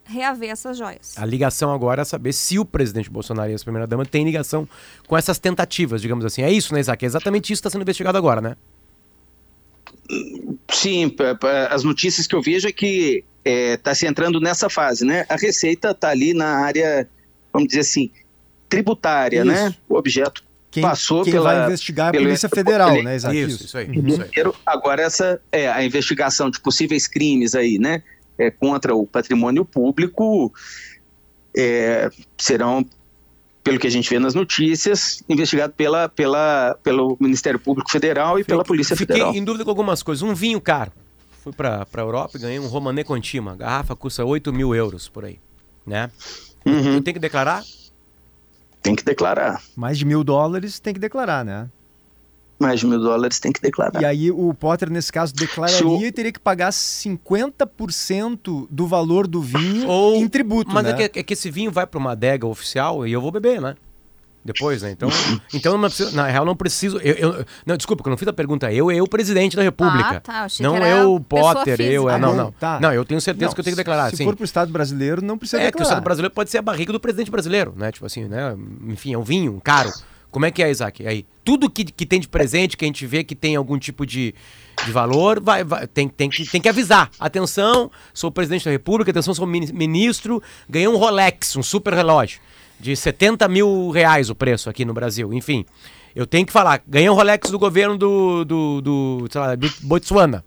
[0.04, 1.16] reaver essas joias.
[1.16, 4.68] A ligação agora é saber se o presidente Bolsonaro e a primeira-dama têm ligação
[5.06, 6.42] com essas tentativas, digamos assim.
[6.42, 7.04] É isso, né, Isaac?
[7.04, 8.56] É exatamente isso que está sendo investigado agora, né?
[10.70, 11.14] Sim,
[11.70, 15.24] as notícias que eu vejo é que está é, tá se entrando nessa fase, né?
[15.28, 17.08] A Receita está ali na área,
[17.52, 18.10] vamos dizer assim,
[18.68, 19.54] tributária, né?
[19.54, 19.64] isso.
[19.64, 19.74] né?
[19.88, 21.54] O objeto quem, passou quem pela...
[21.54, 23.38] vai investigar é a Polícia Federal, né, Isaac?
[23.38, 23.88] Isso, isso aí.
[23.88, 24.08] Uhum.
[24.08, 24.52] Isso aí.
[24.64, 28.02] Agora essa é a investigação de possíveis crimes aí, né?
[28.38, 30.52] É, contra o patrimônio público
[31.56, 32.84] é, serão
[33.66, 38.44] pelo que a gente vê nas notícias, investigado pela, pela, pelo Ministério Público Federal e
[38.44, 39.30] pela Polícia Fiquei Federal.
[39.30, 40.22] Fiquei em dúvida com algumas coisas.
[40.22, 40.92] Um vinho caro.
[41.42, 43.54] Fui para a Europa e ganhei um Romanée Contima.
[43.54, 45.40] A garrafa custa 8 mil euros por aí.
[45.84, 46.08] Né?
[46.64, 46.94] Uhum.
[46.94, 47.64] Eu tenho que declarar?
[48.80, 49.60] Tem que declarar.
[49.74, 51.68] Mais de mil dólares tem que declarar, né?
[52.58, 54.00] Mais de mil dólares tem que declarar.
[54.00, 56.02] E aí o Potter, nesse caso, declararia o...
[56.02, 60.16] e teria que pagar 50% do valor do vinho Ou...
[60.16, 61.02] em tributo, Mas é né?
[61.04, 63.60] é, que, é que esse vinho vai para uma adega oficial e eu vou beber,
[63.60, 63.76] né?
[64.46, 64.92] Depois, né?
[64.92, 65.08] Então,
[65.52, 66.98] então não preciso, na real, não preciso.
[66.98, 68.72] Eu, eu, não, desculpa, que eu não fiz a pergunta.
[68.72, 70.16] Eu eu, presidente da República.
[70.16, 70.46] Ah, tá.
[70.60, 72.08] não eu, Potter, eu.
[72.08, 72.52] É, não, não.
[72.52, 72.78] Tá.
[72.80, 74.10] Não, eu tenho certeza não, que eu tenho que declarar.
[74.10, 74.24] Se sim.
[74.24, 75.68] for pro Estado brasileiro, não precisa é, declarar.
[75.68, 77.90] É que o Estado brasileiro pode ser a barriga do presidente brasileiro, né?
[77.90, 78.56] Tipo assim, né?
[78.86, 79.90] Enfim, é um vinho, caro.
[80.36, 81.06] Como é que é, Isaac?
[81.06, 84.04] Aí, tudo que, que tem de presente, que a gente vê que tem algum tipo
[84.04, 84.34] de,
[84.84, 87.10] de valor, vai, vai, tem, tem, que, tem que avisar.
[87.18, 92.38] Atenção, sou presidente da República, atenção, sou ministro, ganhei um Rolex, um super relógio,
[92.78, 95.32] de 70 mil reais o preço aqui no Brasil.
[95.32, 95.64] Enfim,
[96.14, 99.72] eu tenho que falar, ganhei um Rolex do governo do, do, do, sei lá, do
[99.84, 100.44] Botsuana.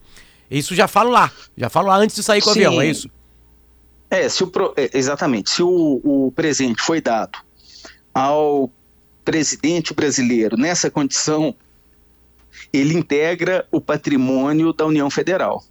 [0.52, 3.10] Isso já falo lá, já falo lá antes de sair com o avião, é isso?
[4.08, 5.49] É, se o, é, exatamente.
[5.49, 7.39] Se o, o presente foi dado
[8.13, 8.71] ao
[9.23, 11.55] presidente brasileiro nessa condição,
[12.71, 15.63] ele integra o patrimônio da União Federal.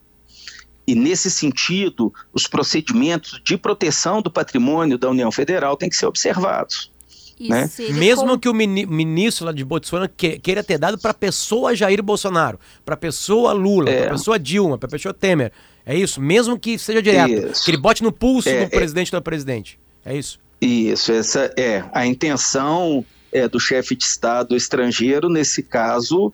[0.87, 6.06] E, nesse sentido, os procedimentos de proteção do patrimônio da União Federal têm que ser
[6.06, 6.90] observados.
[7.38, 7.70] Né?
[7.92, 8.38] Mesmo com...
[8.38, 12.94] que o ministro lá de Botsuana queira ter dado para a pessoa Jair Bolsonaro, para
[12.94, 13.98] a pessoa Lula, é.
[13.98, 15.52] para a pessoa Dilma, para a pessoa Temer.
[15.87, 16.20] É isso?
[16.20, 17.50] Mesmo que seja direto.
[17.50, 17.64] Isso.
[17.64, 18.68] Que ele bote no pulso é, do é.
[18.68, 19.78] presidente ou da presidente.
[20.04, 20.40] É isso?
[20.61, 26.32] Isso, essa é a intenção é, do chefe de Estado estrangeiro, nesse caso,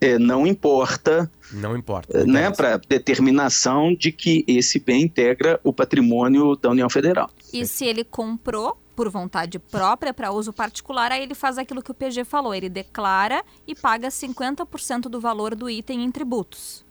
[0.00, 1.30] é, não importa.
[1.52, 2.24] Não importa.
[2.24, 7.30] né, para determinação de que esse bem integra o patrimônio da União Federal.
[7.52, 11.90] E se ele comprou por vontade própria para uso particular, aí ele faz aquilo que
[11.90, 16.84] o PG falou, ele declara e paga 50% do valor do item em tributos.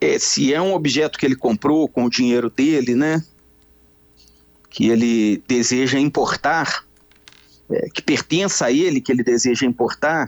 [0.00, 3.22] É, se é um objeto que ele comprou com o dinheiro dele, né,
[4.70, 6.85] que ele deseja importar, é,
[7.92, 10.26] que pertença a ele, que ele deseja importar,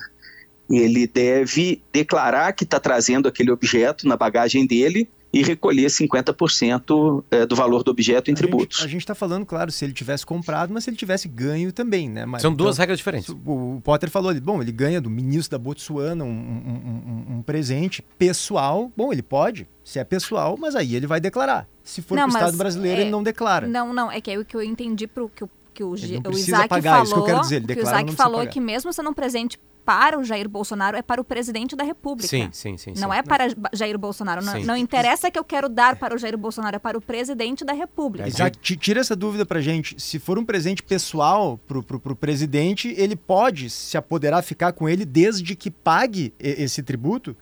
[0.71, 7.45] ele deve declarar que está trazendo aquele objeto na bagagem dele e recolher 50% é,
[7.45, 8.79] do valor do objeto em a tributos.
[8.79, 11.71] Gente, a gente está falando, claro, se ele tivesse comprado, mas se ele tivesse ganho
[11.71, 12.25] também, né?
[12.25, 13.29] Mas, São duas então, regras diferentes.
[13.29, 17.43] O, Potter falou ali, bom, ele ganha do ministro da Botsuana um, um, um, um,
[17.43, 18.91] presente pessoal.
[18.97, 21.69] Bom, ele pode, se é pessoal, mas aí ele vai declarar.
[21.85, 23.03] Se for para o Estado brasileiro, é...
[23.03, 23.67] ele não declara.
[23.67, 26.21] Não, não, é que é o que eu entendi pro que o que o, G,
[26.27, 28.93] o Isaac pagar, falou, isso que eu quero dizer, que o Isaac falou que mesmo
[28.93, 32.29] sendo um presente para o Jair Bolsonaro é para o presidente da República.
[32.29, 32.95] Sim, sim, sim.
[32.97, 33.17] Não sim.
[33.17, 34.45] é para Jair Bolsonaro.
[34.45, 37.65] Não, não, interessa que eu quero dar para o Jair Bolsonaro, é para o presidente
[37.65, 38.29] da República.
[38.29, 39.95] Isaac, tira essa dúvida para gente.
[40.03, 45.05] Se for um presente pessoal para o presidente, ele pode se apoderar, ficar com ele
[45.05, 47.37] desde que pague esse tributo?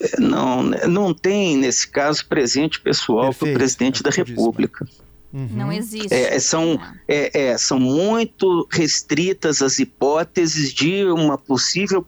[0.00, 4.84] É, não, não tem, nesse caso, presente pessoal para o presidente é da República.
[4.84, 5.48] Disse, Uhum.
[5.52, 6.12] Não existe.
[6.12, 12.04] É, é são, é, é, são muito restritas as hipóteses de uma possível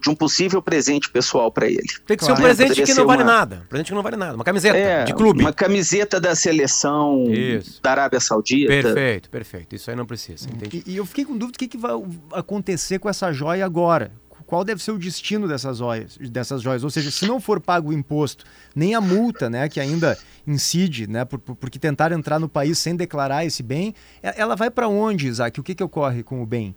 [0.00, 1.82] de um possível presente pessoal para ele.
[2.06, 2.36] Tem que claro.
[2.36, 3.32] ser um presente que não vale uma...
[3.32, 3.66] nada.
[3.68, 4.34] Presente que não vale nada.
[4.34, 5.40] Uma camiseta é, de clube.
[5.40, 7.82] Uma camiseta da seleção Isso.
[7.82, 8.72] da Arábia Saudita.
[8.72, 9.76] Perfeito, perfeito.
[9.76, 10.48] Isso aí não precisa.
[10.72, 11.92] E, e, eu fiquei com dúvida do que, que vai
[12.32, 14.10] acontecer com essa joia agora
[14.46, 16.84] qual deve ser o destino dessas joias, dessas joias.
[16.84, 21.06] Ou seja, se não for pago o imposto, nem a multa, né, que ainda incide,
[21.06, 24.88] né, por, por, porque tentar entrar no país sem declarar esse bem, ela vai para
[24.88, 25.58] onde, Isaac?
[25.58, 26.74] O que, que ocorre com o bem?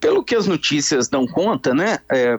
[0.00, 2.38] Pelo que as notícias dão conta, né, é,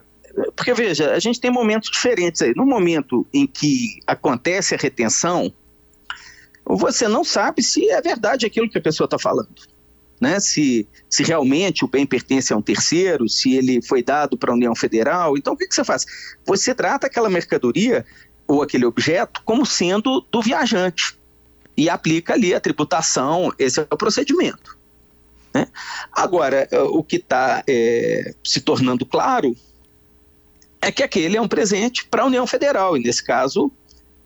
[0.55, 2.53] porque veja, a gente tem momentos diferentes aí.
[2.55, 5.51] No momento em que acontece a retenção,
[6.65, 9.76] você não sabe se é verdade aquilo que a pessoa está falando
[10.19, 10.39] né?
[10.39, 14.55] Se, se realmente o bem pertence a um terceiro, se ele foi dado para a
[14.55, 15.37] União Federal.
[15.37, 16.05] Então, o que, que você faz?
[16.45, 18.05] Você trata aquela mercadoria
[18.47, 21.17] ou aquele objeto como sendo do viajante
[21.75, 24.77] e aplica ali a tributação, esse é o procedimento.
[25.53, 25.67] Né?
[26.11, 29.55] Agora, eh, o que está é, se tornando claro
[30.81, 33.71] é que aquele é um presente para a União Federal, e nesse caso,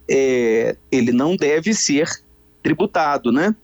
[0.09, 2.07] é, ele não deve ser
[2.61, 3.55] tributado, né?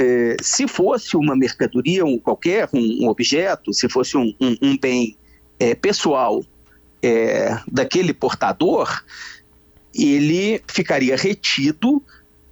[0.00, 4.32] É, se fosse uma mercadoria, um, qualquer um, um, objeto, se fosse um,
[4.62, 5.16] um bem
[5.58, 6.44] é, pessoal
[7.02, 9.02] é, daquele portador,
[9.92, 12.00] ele ficaria retido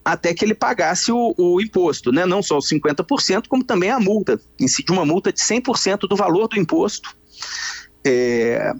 [0.04, 2.26] até que ele pagasse o, o, imposto, né?
[2.26, 6.48] não só os 50%, como também a multa, incide uma multa de 100% do valor
[6.48, 7.16] do imposto.
[8.04, 8.72] É,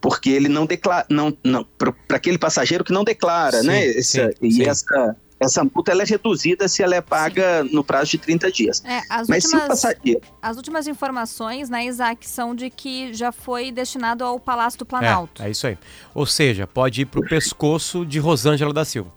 [0.00, 3.88] porque ele não declara, não, não para aquele passageiro que não declara, sim, né?
[3.88, 4.62] Essa, sim, e sim.
[4.64, 7.74] essa essa multa ela é reduzida se ela é paga Sim.
[7.74, 8.82] no prazo de 30 dias.
[8.84, 10.20] É, as, Mas últimas, passageiro...
[10.42, 15.42] as últimas informações, né, Isaac, são de que já foi destinado ao Palácio do Planalto.
[15.42, 15.78] É, é isso aí.
[16.14, 19.10] Ou seja, pode ir para o pescoço de Rosângela da Silva.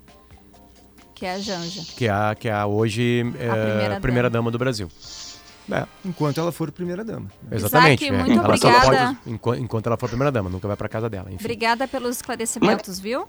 [1.14, 1.82] Que é a Janja.
[1.96, 4.44] Que é a, que é a hoje é, a primeira, primeira dama.
[4.46, 4.90] dama do Brasil.
[5.72, 5.86] É.
[6.04, 7.28] Enquanto ela for primeira-dama.
[7.52, 8.04] Exatamente.
[8.04, 8.26] Isaac, é.
[8.26, 9.18] muito ela obrigada.
[9.42, 11.28] Pode, enquanto ela for primeira-dama, nunca vai para casa dela.
[11.28, 11.38] Enfim.
[11.40, 13.00] Obrigada pelos esclarecimentos, Mas...
[13.00, 13.28] viu?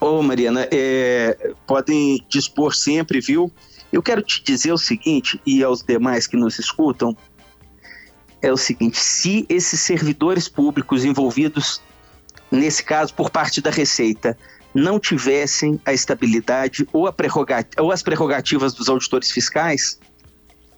[0.00, 3.50] Ô, Mariana, é, podem dispor sempre, viu?
[3.92, 7.16] Eu quero te dizer o seguinte, e aos demais que nos escutam,
[8.40, 11.80] é o seguinte: se esses servidores públicos envolvidos,
[12.50, 14.38] nesse caso por parte da Receita,
[14.74, 17.14] não tivessem a estabilidade ou, a
[17.78, 19.98] ou as prerrogativas dos auditores fiscais,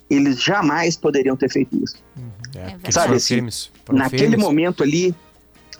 [0.09, 1.96] eles jamais poderiam ter feito isso.
[2.16, 2.30] Uhum.
[2.85, 3.46] É, Sabe, assim,
[3.90, 5.14] naquele momento ali,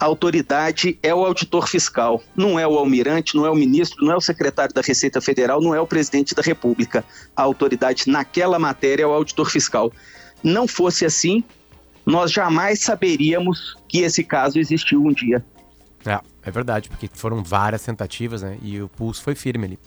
[0.01, 4.13] a autoridade é o auditor fiscal, não é o almirante, não é o ministro, não
[4.13, 7.05] é o secretário da Receita Federal, não é o presidente da República.
[7.35, 9.93] A autoridade naquela matéria é o auditor fiscal.
[10.43, 11.43] Não fosse assim,
[12.03, 15.45] nós jamais saberíamos que esse caso existiu um dia.
[16.03, 18.57] É, é verdade, porque foram várias tentativas, né?
[18.63, 19.79] E o pulso foi firme ali.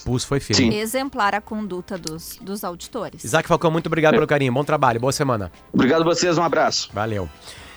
[0.00, 0.72] O pulso foi firme.
[0.72, 0.76] Sim.
[0.76, 3.22] Exemplar a conduta dos, dos auditores.
[3.22, 4.16] Isaac Falcão, muito obrigado é.
[4.16, 4.52] pelo carinho.
[4.52, 5.52] Bom trabalho, boa semana.
[5.72, 6.90] Obrigado a vocês, um abraço.
[6.92, 7.28] Valeu.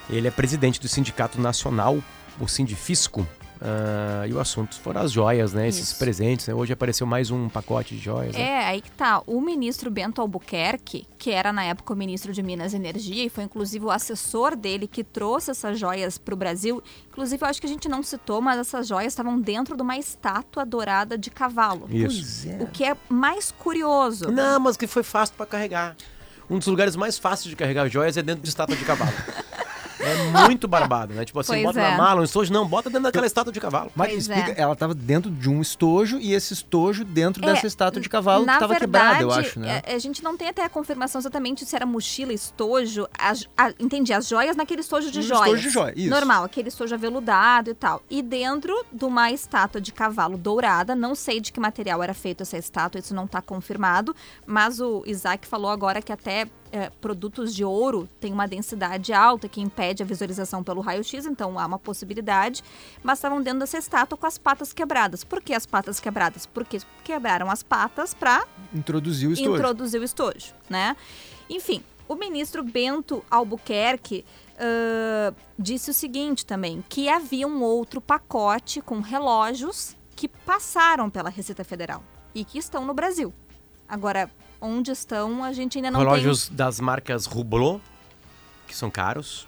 [0.10, 1.98] Ele é presidente do Sindicato Nacional,
[2.40, 3.28] o Sindifisco.
[3.56, 5.68] Uh, e o assunto foram as joias, né?
[5.68, 5.98] Esses Isso.
[5.98, 6.46] presentes.
[6.46, 6.54] Né?
[6.54, 8.36] Hoje apareceu mais um pacote de joias.
[8.36, 8.42] Né?
[8.42, 9.24] É, aí que tá.
[9.26, 13.30] O ministro Bento Albuquerque, que era na época o ministro de Minas e Energia, e
[13.30, 16.84] foi inclusive o assessor dele que trouxe essas joias para o Brasil.
[17.08, 19.98] Inclusive, eu acho que a gente não citou, mas essas joias estavam dentro de uma
[19.98, 21.88] estátua dourada de cavalo.
[21.90, 22.50] Isso.
[22.60, 24.30] O que é mais curioso.
[24.32, 25.96] Não, mas que foi fácil para carregar.
[26.50, 29.12] Um dos lugares mais fáceis de carregar joias é dentro de estátua de cavalo.
[30.06, 31.26] É muito barbado, né?
[31.26, 31.92] Tipo assim, pois bota é.
[31.92, 33.92] na mala um estojo, não, bota dentro daquela estátua de cavalo.
[33.96, 34.62] Mas pois explica, é.
[34.62, 38.46] ela estava dentro de um estojo e esse estojo dentro é, dessa estátua de cavalo
[38.46, 39.82] que estava quebrada, eu acho, né?
[39.86, 43.74] É, a gente não tem até a confirmação exatamente se era mochila, estojo, a, a,
[43.80, 45.46] entendi, as joias naquele estojo de um joias.
[45.46, 46.10] Estojo de joia, isso.
[46.10, 48.02] Normal, aquele estojo aveludado e tal.
[48.10, 52.42] E dentro de uma estátua de cavalo dourada, não sei de que material era feito
[52.42, 54.16] essa estátua, isso não está confirmado,
[54.46, 59.48] mas o Isaac falou agora que até é, produtos de ouro têm uma densidade alta
[59.48, 62.64] que impede a visualização pelo raio-x, então há uma possibilidade,
[63.04, 65.24] mas estavam dentro dessa estátua com as patas quebradas.
[65.24, 66.46] Por que as patas quebradas?
[66.46, 69.56] Porque quebraram as patas para introduzir o estojo.
[69.56, 70.96] Introduzir o estojo, né?
[71.50, 74.26] Enfim, o ministro Bento Albuquerque
[74.56, 81.30] uh, disse o seguinte também, que havia um outro pacote com relógios que passaram pela
[81.30, 83.34] Receita Federal e que estão no Brasil.
[83.88, 86.58] Agora, onde estão, a gente ainda não Relógios tem...
[86.58, 87.82] das marcas Hublot,
[88.68, 89.48] que são caros.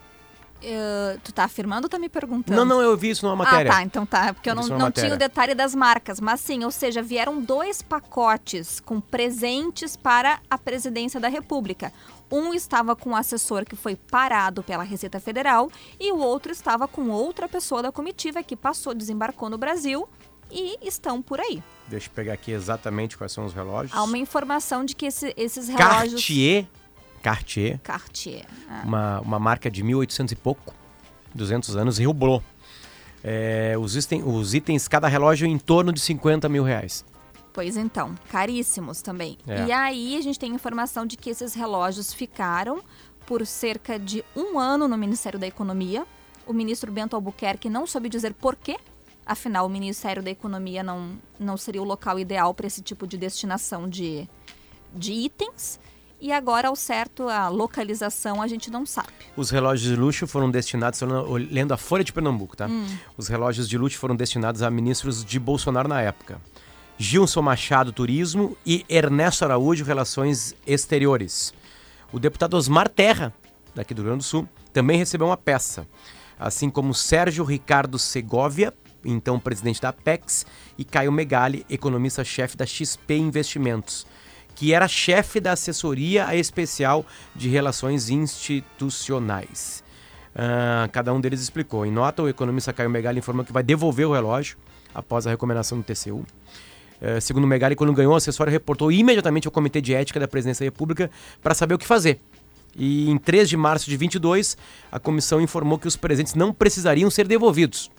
[0.57, 2.57] Uh, tu tá afirmando ou tá me perguntando?
[2.57, 3.71] Não, não, eu vi isso numa matéria.
[3.71, 6.41] Ah, tá, então tá, porque eu, eu não, não tinha o detalhe das marcas, mas
[6.41, 11.93] sim, ou seja, vieram dois pacotes com presentes para a presidência da República.
[12.31, 16.87] Um estava com um assessor que foi parado pela Receita Federal e o outro estava
[16.87, 20.09] com outra pessoa da comitiva que passou, desembarcou no Brasil
[20.51, 21.62] e estão por aí.
[21.88, 23.97] Deixa eu pegar aqui exatamente quais são os relógios.
[23.97, 26.13] Há uma informação de que esse, esses relógios.
[26.13, 26.67] Cartier.
[27.21, 27.79] Cartier.
[27.79, 28.45] Cartier.
[28.69, 28.86] É.
[28.86, 30.73] Uma, uma marca de 1800 e pouco,
[31.33, 32.43] 200 anos, Rio Blo.
[33.23, 37.03] É, os, itens, os itens, cada relógio em torno de 50 mil reais.
[37.53, 39.38] Pois então, caríssimos também.
[39.47, 39.65] É.
[39.65, 42.81] E aí a gente tem informação de que esses relógios ficaram
[43.25, 46.05] por cerca de um ano no Ministério da Economia.
[46.45, 48.77] O ministro Bento Albuquerque não soube dizer por quê
[49.27, 53.17] Afinal, o Ministério da Economia não, não seria o local ideal para esse tipo de
[53.17, 54.27] destinação de,
[54.93, 55.79] de itens.
[56.19, 59.09] E agora, ao certo, a localização a gente não sabe.
[59.35, 60.99] Os relógios de luxo foram destinados,
[61.51, 62.67] lendo a Folha de Pernambuco, tá?
[62.67, 62.87] Hum.
[63.15, 66.41] Os relógios de luxo foram destinados a ministros de Bolsonaro na época.
[66.97, 71.53] Gilson Machado, Turismo, e Ernesto Araújo, Relações Exteriores.
[72.11, 73.31] O deputado Osmar Terra,
[73.75, 75.85] daqui do Rio Grande do Sul, também recebeu uma peça.
[76.39, 80.45] Assim como Sérgio Ricardo Segovia, então presidente da Apex,
[80.77, 84.05] e Caio Megali, economista-chefe da XP Investimentos,
[84.55, 87.05] que era chefe da assessoria especial
[87.36, 89.83] de relações institucionais.
[90.38, 91.86] Uh, cada um deles explicou.
[91.86, 94.57] Em nota, o economista Caio Megali informa que vai devolver o relógio
[94.93, 96.25] após a recomendação do TCU.
[96.99, 100.63] Uh, segundo Megali, quando ganhou o acessório, reportou imediatamente ao Comitê de Ética da Presidência
[100.63, 101.10] da República
[101.41, 102.19] para saber o que fazer.
[102.75, 104.55] E em 3 de março de 22,
[104.91, 107.89] a comissão informou que os presentes não precisariam ser devolvidos.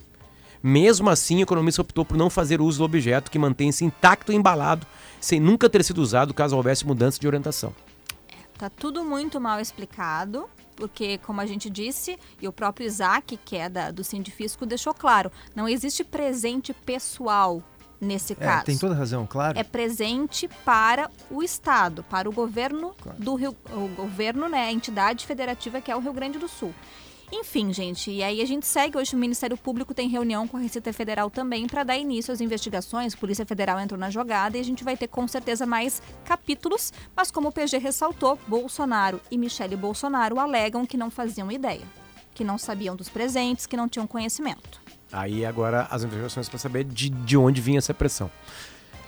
[0.62, 4.34] Mesmo assim, o economista optou por não fazer uso do objeto que mantém-se intacto e
[4.36, 4.86] embalado,
[5.20, 7.74] sem nunca ter sido usado caso houvesse mudança de orientação.
[8.56, 13.56] Tá tudo muito mal explicado, porque, como a gente disse, e o próprio Isaac, que
[13.56, 17.62] é da, do Sindifisco, deixou claro, não existe presente pessoal
[18.00, 18.64] nesse é, caso.
[18.64, 19.58] Tem toda razão, claro.
[19.58, 23.18] É presente para o Estado, para o governo claro.
[23.18, 26.74] do Rio, o governo, né, a entidade federativa que é o Rio Grande do Sul.
[27.30, 28.96] Enfim, gente, e aí a gente segue.
[28.96, 32.40] Hoje o Ministério Público tem reunião com a Receita Federal também para dar início às
[32.40, 33.14] investigações.
[33.14, 36.90] Polícia Federal entrou na jogada e a gente vai ter com certeza mais capítulos.
[37.14, 41.84] Mas como o PG ressaltou, Bolsonaro e Michele Bolsonaro alegam que não faziam ideia,
[42.34, 44.80] que não sabiam dos presentes, que não tinham conhecimento.
[45.12, 48.30] Aí agora as investigações para saber de, de onde vinha essa pressão.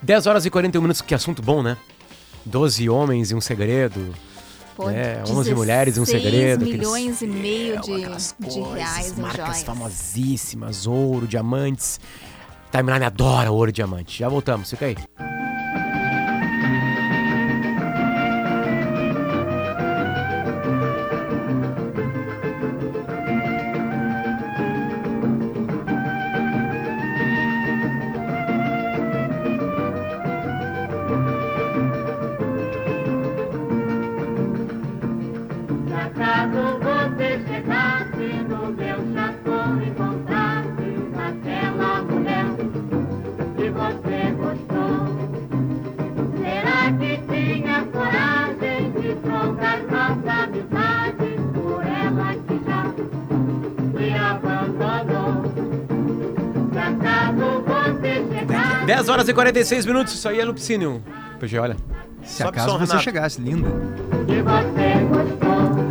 [0.02, 1.76] 10 horas e 41 minutos, que assunto bom, né?
[2.44, 4.14] 12 homens e um segredo.
[4.80, 6.64] Pô, é, 11 mulheres e um segredo.
[6.64, 9.62] milhões e meio é, de, de reais em marcas joias.
[9.62, 12.00] famosíssimas, ouro, diamantes.
[12.72, 14.18] Timeline adora ouro e diamante.
[14.18, 14.96] Já voltamos, fica aí.
[59.08, 61.02] Horas e 46 minutos, isso aí é Lupicínio.
[61.38, 61.76] PG, olha.
[62.22, 63.02] Se Sobe acaso som, você Renato.
[63.04, 63.68] chegasse, linda.
[64.28, 65.90] E você gostou?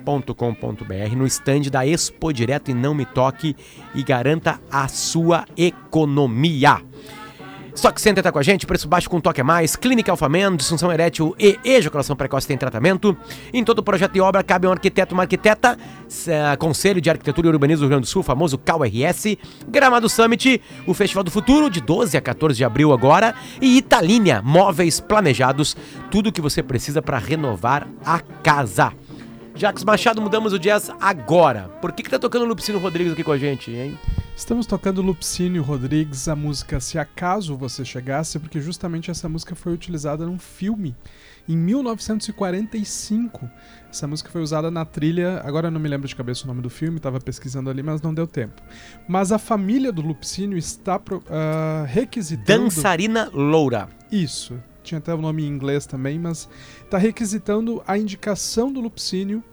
[0.00, 3.54] expo.com.br no stand da Expo Direto e Não Me Toque
[3.94, 6.82] e garanta a sua economia.
[7.74, 10.92] Stock Center tá com a gente, preço baixo com toque a mais, Clínica Alfaman, disfunção
[10.92, 13.16] erétil e ejaculação precoce tem tratamento.
[13.52, 15.78] Em todo projeto de obra cabe um arquiteto, uma arquiteta,
[16.58, 20.92] Conselho de Arquitetura e Urbanismo do Rio Grande do Sul, famoso CalRS, Gramado Summit, o
[20.92, 25.76] Festival do Futuro, de 12 a 14 de abril agora, e Italínia, móveis planejados,
[26.10, 28.92] tudo o que você precisa para renovar a casa.
[29.60, 31.68] Jacques Machado, mudamos o jazz agora.
[31.82, 33.98] Por que, que tá tocando o Lupicino Rodrigues aqui com a gente, hein?
[34.34, 39.74] Estamos tocando Lupicínio Rodrigues, a música Se Acaso Você Chegasse, porque justamente essa música foi
[39.74, 40.96] utilizada num filme
[41.46, 43.50] em 1945.
[43.90, 46.62] Essa música foi usada na trilha, agora eu não me lembro de cabeça o nome
[46.62, 48.62] do filme, estava pesquisando ali, mas não deu tempo.
[49.06, 52.64] Mas a família do Lupicínio está uh, requisitando.
[52.64, 53.90] Dançarina Loura.
[54.10, 56.48] Isso, tinha até o nome em inglês também, mas
[56.82, 59.44] está requisitando a indicação do Lupicínio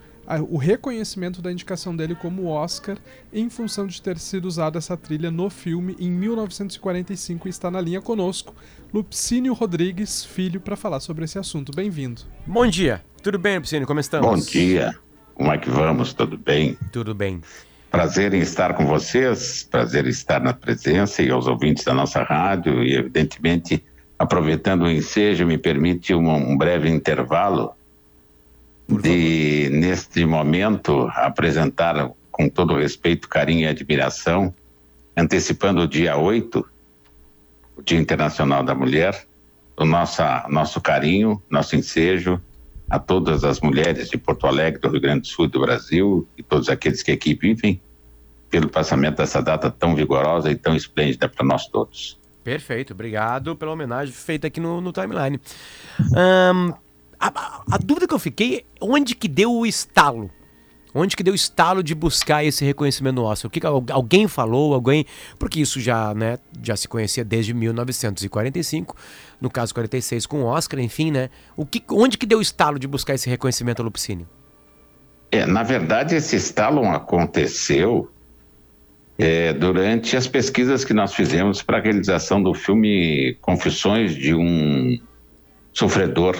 [0.49, 2.97] o reconhecimento da indicação dele como Oscar
[3.31, 7.79] em função de ter sido usada essa trilha no filme em 1945 e está na
[7.79, 8.53] linha conosco,
[8.93, 11.71] Lupicínio Rodrigues, filho, para falar sobre esse assunto.
[11.73, 12.23] Bem-vindo.
[12.45, 13.01] Bom dia.
[13.23, 13.87] Tudo bem, Lupicínio?
[13.87, 14.27] Como estamos?
[14.27, 14.93] Bom dia.
[15.33, 16.13] Como é que vamos?
[16.13, 16.77] Tudo bem?
[16.91, 17.41] Tudo bem.
[17.89, 22.21] Prazer em estar com vocês, prazer em estar na presença e aos ouvintes da nossa
[22.21, 23.83] rádio e, evidentemente,
[24.19, 27.71] aproveitando o ensejo, me permite um, um breve intervalo
[28.87, 34.53] de, neste momento, apresentar com todo respeito, carinho e admiração,
[35.15, 36.65] antecipando o dia 8,
[37.75, 39.27] o Dia Internacional da Mulher,
[39.75, 42.41] o nossa, nosso carinho, nosso ensejo
[42.89, 46.27] a todas as mulheres de Porto Alegre, do Rio Grande do Sul e do Brasil
[46.37, 47.81] e todos aqueles que aqui vivem,
[48.49, 52.17] pelo passamento dessa data tão vigorosa e tão esplêndida para nós todos.
[52.43, 55.37] Perfeito, obrigado pela homenagem feita aqui no, no timeline.
[55.99, 56.73] Um,
[57.19, 60.29] a, a, dúvida que eu fiquei, onde que deu o estalo?
[60.93, 63.47] Onde que deu o estalo de buscar esse reconhecimento Oscar?
[63.47, 65.05] O que, que alguém falou, alguém,
[65.37, 68.95] porque isso já, né, já se conhecia desde 1945,
[69.39, 71.29] no caso 46 com o Oscar, enfim, né?
[71.55, 74.27] O que, onde que deu o estalo de buscar esse reconhecimento Lupicínio?
[75.31, 78.09] É, na verdade, esse estalo aconteceu
[79.17, 84.97] é, durante as pesquisas que nós fizemos para a realização do filme Confissões de um
[85.73, 86.35] Sofredor,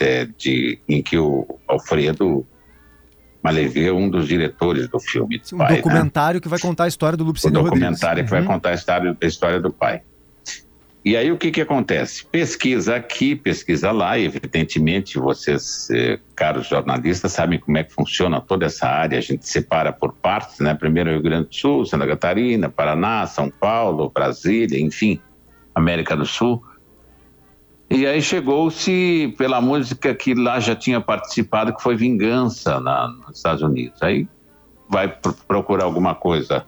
[0.00, 2.46] é, de, em que o Alfredo
[3.42, 5.40] Malevê é um dos diretores do filme.
[5.52, 5.76] um pai, né?
[5.76, 6.40] documentário né?
[6.40, 7.76] que vai contar a história do Lupicínio Rodrigues.
[7.76, 8.30] Um documentário Rodrigues.
[8.30, 8.46] que uhum.
[8.46, 10.02] vai contar a história, a história do pai.
[11.04, 12.24] E aí o que que acontece?
[12.24, 18.40] Pesquisa aqui, pesquisa lá, e evidentemente vocês, eh, caros jornalistas, sabem como é que funciona
[18.40, 20.72] toda essa área, a gente separa por partes, né?
[20.72, 25.20] Primeiro Rio Grande do Sul, Santa Catarina, Paraná, São Paulo, Brasília, enfim,
[25.74, 26.64] América do Sul.
[27.94, 33.36] E aí chegou-se pela música que lá já tinha participado, que foi Vingança na, nos
[33.36, 34.02] Estados Unidos.
[34.02, 34.26] Aí
[34.88, 35.16] vai
[35.46, 36.66] procurar alguma coisa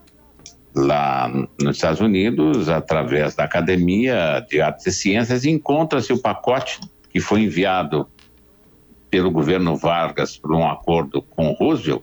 [0.73, 1.29] lá
[1.61, 6.79] nos Estados Unidos, através da Academia de Artes e Ciências, encontra-se o pacote
[7.11, 8.07] que foi enviado
[9.11, 12.03] pelo governo Vargas por um acordo com Roosevelt,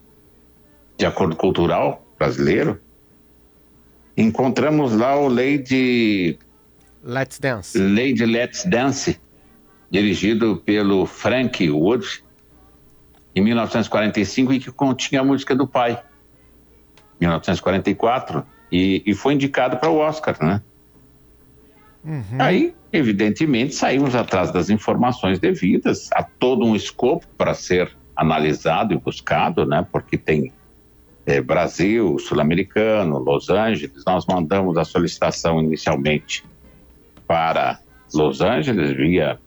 [0.97, 2.77] de acordo cultural brasileiro.
[4.17, 6.37] Encontramos lá o lei de
[7.03, 7.77] Let's Dance.
[7.77, 9.19] Lady Let's Dance,
[9.91, 12.23] dirigido pelo Frank Wood,
[13.35, 16.01] em 1945, e que continha a música do pai,
[17.19, 20.61] 1944, e, e foi indicado para o Oscar, né?
[22.03, 22.37] Uhum.
[22.39, 28.97] Aí, evidentemente, saímos atrás das informações devidas, há todo um escopo para ser analisado e
[28.97, 29.85] buscado, né?
[29.91, 30.53] Porque tem
[31.25, 36.43] é, Brasil, Sul-Americano, Los Angeles, nós mandamos a solicitação inicialmente
[37.27, 37.79] para
[38.13, 39.39] Los Angeles via,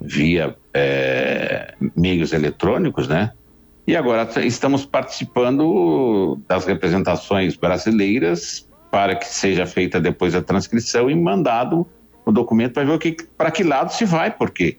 [0.00, 3.32] via é, meios eletrônicos, né?
[3.86, 11.14] E agora estamos participando das representações brasileiras para que seja feita depois a transcrição e
[11.14, 11.86] mandado
[12.24, 14.78] o documento para ver que para que lado se vai, porque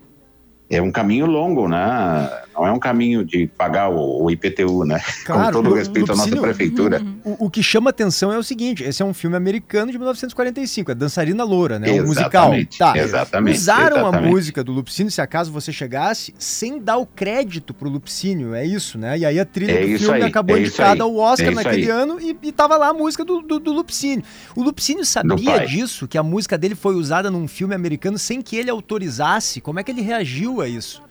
[0.69, 2.29] é um caminho longo, né?
[2.57, 4.99] Não é um caminho de pagar o, o IPTU, né?
[5.27, 7.01] Claro, Com todo respeito à nossa prefeitura.
[7.23, 10.91] O, o, que chama atenção é o seguinte: esse é um filme americano de 1945,
[10.91, 11.91] é Dançarina Loura, né?
[12.01, 12.53] O musical.
[12.77, 12.97] Tá.
[12.97, 13.57] Exatamente.
[13.57, 14.25] Usaram exatamente.
[14.25, 18.65] a música do Lupicínio, se acaso você chegasse, sem dar o crédito pro Lupicínio, é
[18.65, 19.17] isso, né?
[19.17, 21.83] E aí a trilha é do filme aí, acabou é indicada ao Oscar é naquele
[21.83, 21.89] aí.
[21.89, 24.23] ano e, e tava lá a música do, do, do Lupicínio.
[24.55, 28.55] O Lupicínio sabia disso, que a música dele foi usada num filme americano sem que
[28.55, 29.59] ele autorizasse?
[29.61, 31.06] Como é que ele reagiu a isso?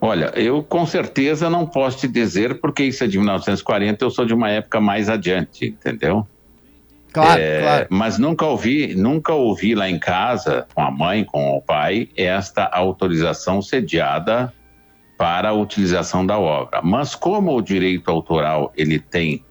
[0.00, 4.24] Olha, eu com certeza não posso te dizer, porque isso é de 1940, eu sou
[4.24, 6.26] de uma época mais adiante, entendeu?
[7.12, 7.86] Claro, é, claro.
[7.90, 12.64] Mas nunca ouvi, nunca ouvi lá em casa, com a mãe, com o pai, esta
[12.64, 14.52] autorização sediada
[15.18, 16.80] para a utilização da obra.
[16.82, 19.44] Mas como o direito autoral ele tem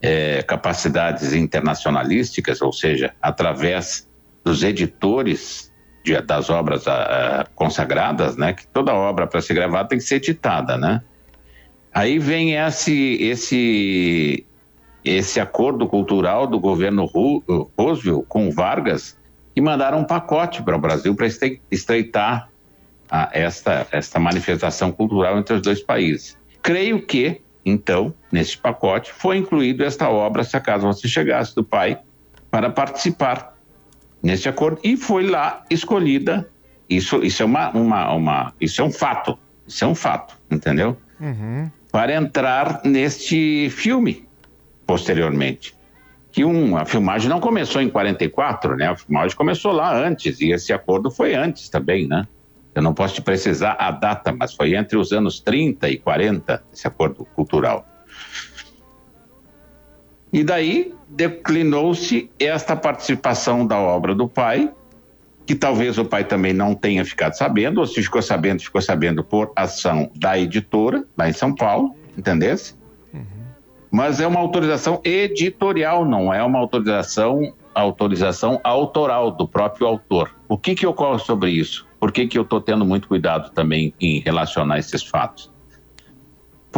[0.00, 4.08] é, capacidades internacionalísticas, ou seja, através
[4.44, 5.67] dos editores
[6.08, 10.04] de, das obras a, a, consagradas, né, que toda obra para ser gravada tem que
[10.04, 11.02] ser editada, né?
[11.92, 14.46] Aí vem esse esse
[15.04, 19.18] esse acordo cultural do governo Roosevelt com Vargas
[19.54, 21.26] que mandaram um pacote para o Brasil para
[21.70, 22.48] estreitar
[23.10, 26.38] a, esta esta manifestação cultural entre os dois países.
[26.62, 31.98] Creio que então, nesse pacote, foi incluído esta obra, se acaso você chegasse do pai,
[32.50, 33.57] para participar
[34.22, 36.48] nesse acordo, e foi lá escolhida.
[36.88, 40.96] Isso, isso, é, uma, uma, uma, isso é um fato, isso é um fato, entendeu?
[41.20, 41.70] Uhum.
[41.92, 44.26] Para entrar neste filme,
[44.86, 45.76] posteriormente.
[46.32, 48.88] Que um, a filmagem não começou em 44, né?
[48.88, 52.26] A filmagem começou lá antes, e esse acordo foi antes também, né?
[52.74, 56.62] Eu não posso te precisar a data, mas foi entre os anos 30 e 40
[56.72, 57.86] esse acordo cultural.
[60.32, 64.70] E daí declinou-se esta participação da obra do pai,
[65.46, 69.24] que talvez o pai também não tenha ficado sabendo, ou se ficou sabendo, ficou sabendo
[69.24, 72.74] por ação da editora, lá em São Paulo, entendesse?
[73.14, 73.24] Uhum.
[73.90, 80.34] Mas é uma autorização editorial, não é uma autorização autorização autoral do próprio autor.
[80.48, 81.86] O que que ocorre sobre isso?
[82.00, 85.50] Por que, que eu estou tendo muito cuidado também em relacionar esses fatos?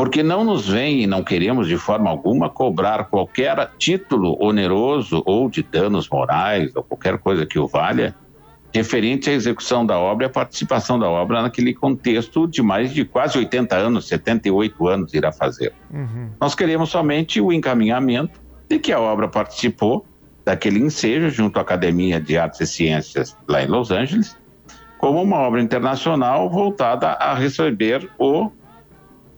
[0.01, 5.51] Porque não nos vem e não queremos de forma alguma cobrar qualquer título oneroso ou
[5.51, 8.17] de danos morais ou qualquer coisa que o valha
[8.73, 13.05] referente à execução da obra e à participação da obra naquele contexto de mais de
[13.05, 15.75] quase 80 anos, 78 anos irá fazer.
[15.93, 16.31] Uhum.
[16.41, 18.41] Nós queremos somente o encaminhamento
[18.71, 20.07] de que a obra participou
[20.47, 24.35] daquele ensejo junto à Academia de Artes e Ciências lá em Los Angeles
[24.97, 28.51] como uma obra internacional voltada a receber o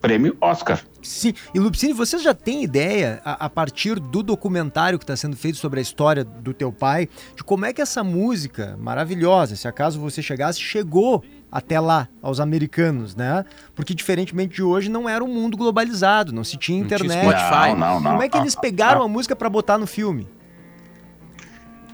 [0.03, 0.81] prêmio Oscar.
[1.01, 5.37] Sim, e Lupicine, você já tem ideia, a, a partir do documentário que está sendo
[5.37, 9.65] feito sobre a história do teu pai, de como é que essa música maravilhosa, se
[9.65, 13.45] acaso você chegasse, chegou até lá, aos americanos, né?
[13.73, 17.23] Porque diferentemente de hoje, não era um mundo globalizado, não se tinha internet.
[17.23, 20.27] Não, tinha não, não, como é que eles pegaram a música para botar no filme?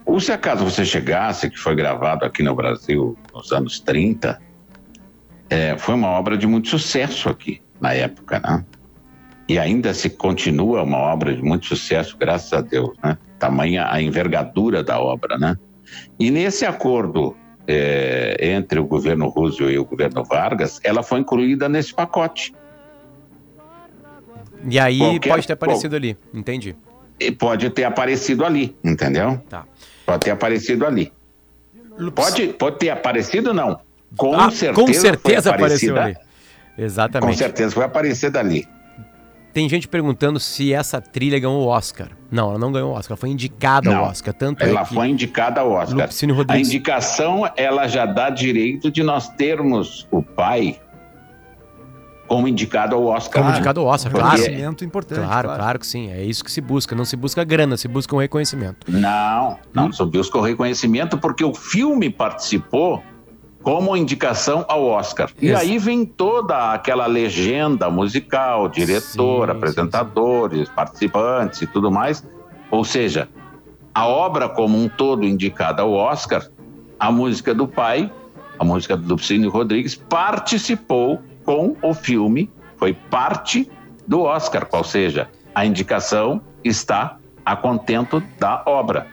[0.03, 4.41] Ou se acaso você chegasse, que foi gravado aqui no Brasil nos anos 30,
[5.47, 8.65] é, foi uma obra de muito sucesso aqui na época, né?
[9.47, 13.17] E ainda se continua uma obra de muito sucesso, graças a Deus, né?
[13.39, 15.57] Tamanha a envergadura da obra, né?
[16.19, 17.35] E nesse acordo
[17.67, 22.53] é, entre o governo Roosevelt e o governo Vargas, ela foi incluída nesse pacote.
[24.67, 26.75] E aí Qualquer, pode ter aparecido ali, entendi.
[27.19, 29.41] E pode ter aparecido ali, entendeu?
[29.49, 29.65] Tá.
[30.05, 31.11] Pode ter aparecido ali.
[32.15, 33.79] Pode, pode ter aparecido, não.
[34.17, 34.73] Com ah, certeza.
[34.73, 36.15] Com certeza apareceu ali.
[36.79, 37.31] Exatamente.
[37.31, 38.67] Com certeza foi aparecer dali.
[39.51, 42.09] Tem gente perguntando se essa trilha ganhou o Oscar.
[42.31, 44.33] Não, ela não ganhou o Oscar, ela foi indicada ao Oscar.
[44.33, 46.07] Tanto ela é foi indicada ao Oscar.
[46.47, 50.79] A indicação, ela já dá direito de nós termos o pai
[52.29, 53.41] como indicado ao Oscar.
[53.41, 54.37] Como indicado ao Oscar, claro.
[54.37, 55.25] Reconhecimento importante.
[55.25, 56.11] Claro, claro, claro, que sim.
[56.11, 56.95] É isso que se busca.
[56.95, 58.85] Não se busca grana, se busca um reconhecimento.
[58.87, 59.91] Não, não hum.
[59.91, 63.03] se busca o reconhecimento porque o filme participou
[63.61, 65.29] como indicação ao Oscar.
[65.41, 72.25] E aí vem toda aquela legenda musical, diretor, sim, apresentadores, sim, participantes e tudo mais.
[72.71, 73.27] Ou seja,
[73.93, 76.47] a obra como um todo indicada ao Oscar,
[76.99, 78.11] a música do pai,
[78.57, 83.69] a música do Lupicínio Rodrigues, participou com o filme, foi parte
[84.07, 89.07] do Oscar, qual seja, a indicação está a contento da obra.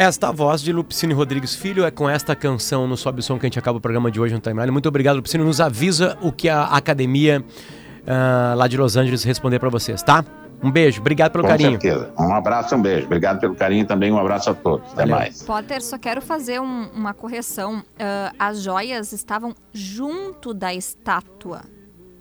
[0.00, 3.44] Esta voz de Lupicínio Rodrigues Filho é com esta canção no Sobe o Som que
[3.44, 4.70] a gente acaba o programa de hoje no Timeline.
[4.70, 5.46] Muito obrigado, Lupicínio.
[5.46, 10.24] Nos avisa o que a academia uh, lá de Los Angeles responder para vocês, tá?
[10.62, 11.72] Um beijo, obrigado pelo Com carinho.
[11.72, 12.14] certeza.
[12.18, 13.04] Um abraço, um beijo.
[13.04, 14.86] Obrigado pelo carinho também, um abraço a todos.
[14.86, 15.16] Até Valeu.
[15.16, 15.42] mais.
[15.42, 17.80] Potter, só quero fazer um, uma correção.
[17.80, 21.60] Uh, as joias estavam junto da estátua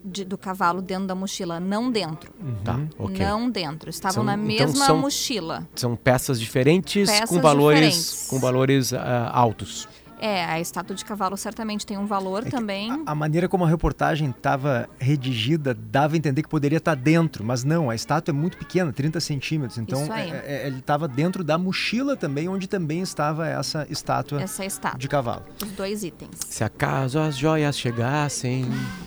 [0.04, 2.34] de, do cavalo dentro da mochila, não dentro.
[2.42, 2.56] Uhum.
[2.64, 3.26] Tá, ok.
[3.26, 3.90] Não dentro.
[3.90, 5.68] Estavam são, na então mesma então são, mochila.
[5.76, 8.28] São peças diferentes peças com valores, diferentes.
[8.28, 8.98] Com valores uh,
[9.32, 9.88] altos.
[10.20, 12.92] É, a estátua de cavalo certamente tem um valor é também.
[12.92, 17.02] A, a, maneira como a reportagem estava redigida dava a entender que poderia estar tá
[17.02, 19.78] dentro, mas não, a estátua é muito pequena, 30 centímetros.
[19.78, 24.66] Então é, é, ele estava dentro da mochila também, onde também estava essa estátua, essa
[24.66, 25.44] estátua de cavalo.
[25.64, 26.32] Os dois itens.
[26.48, 28.66] Se acaso as joias chegassem.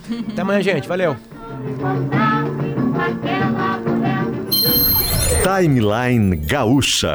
[0.33, 0.89] Até amanhã, gente.
[0.89, 1.17] Valeu.
[5.43, 7.15] Timeline Gaúcha.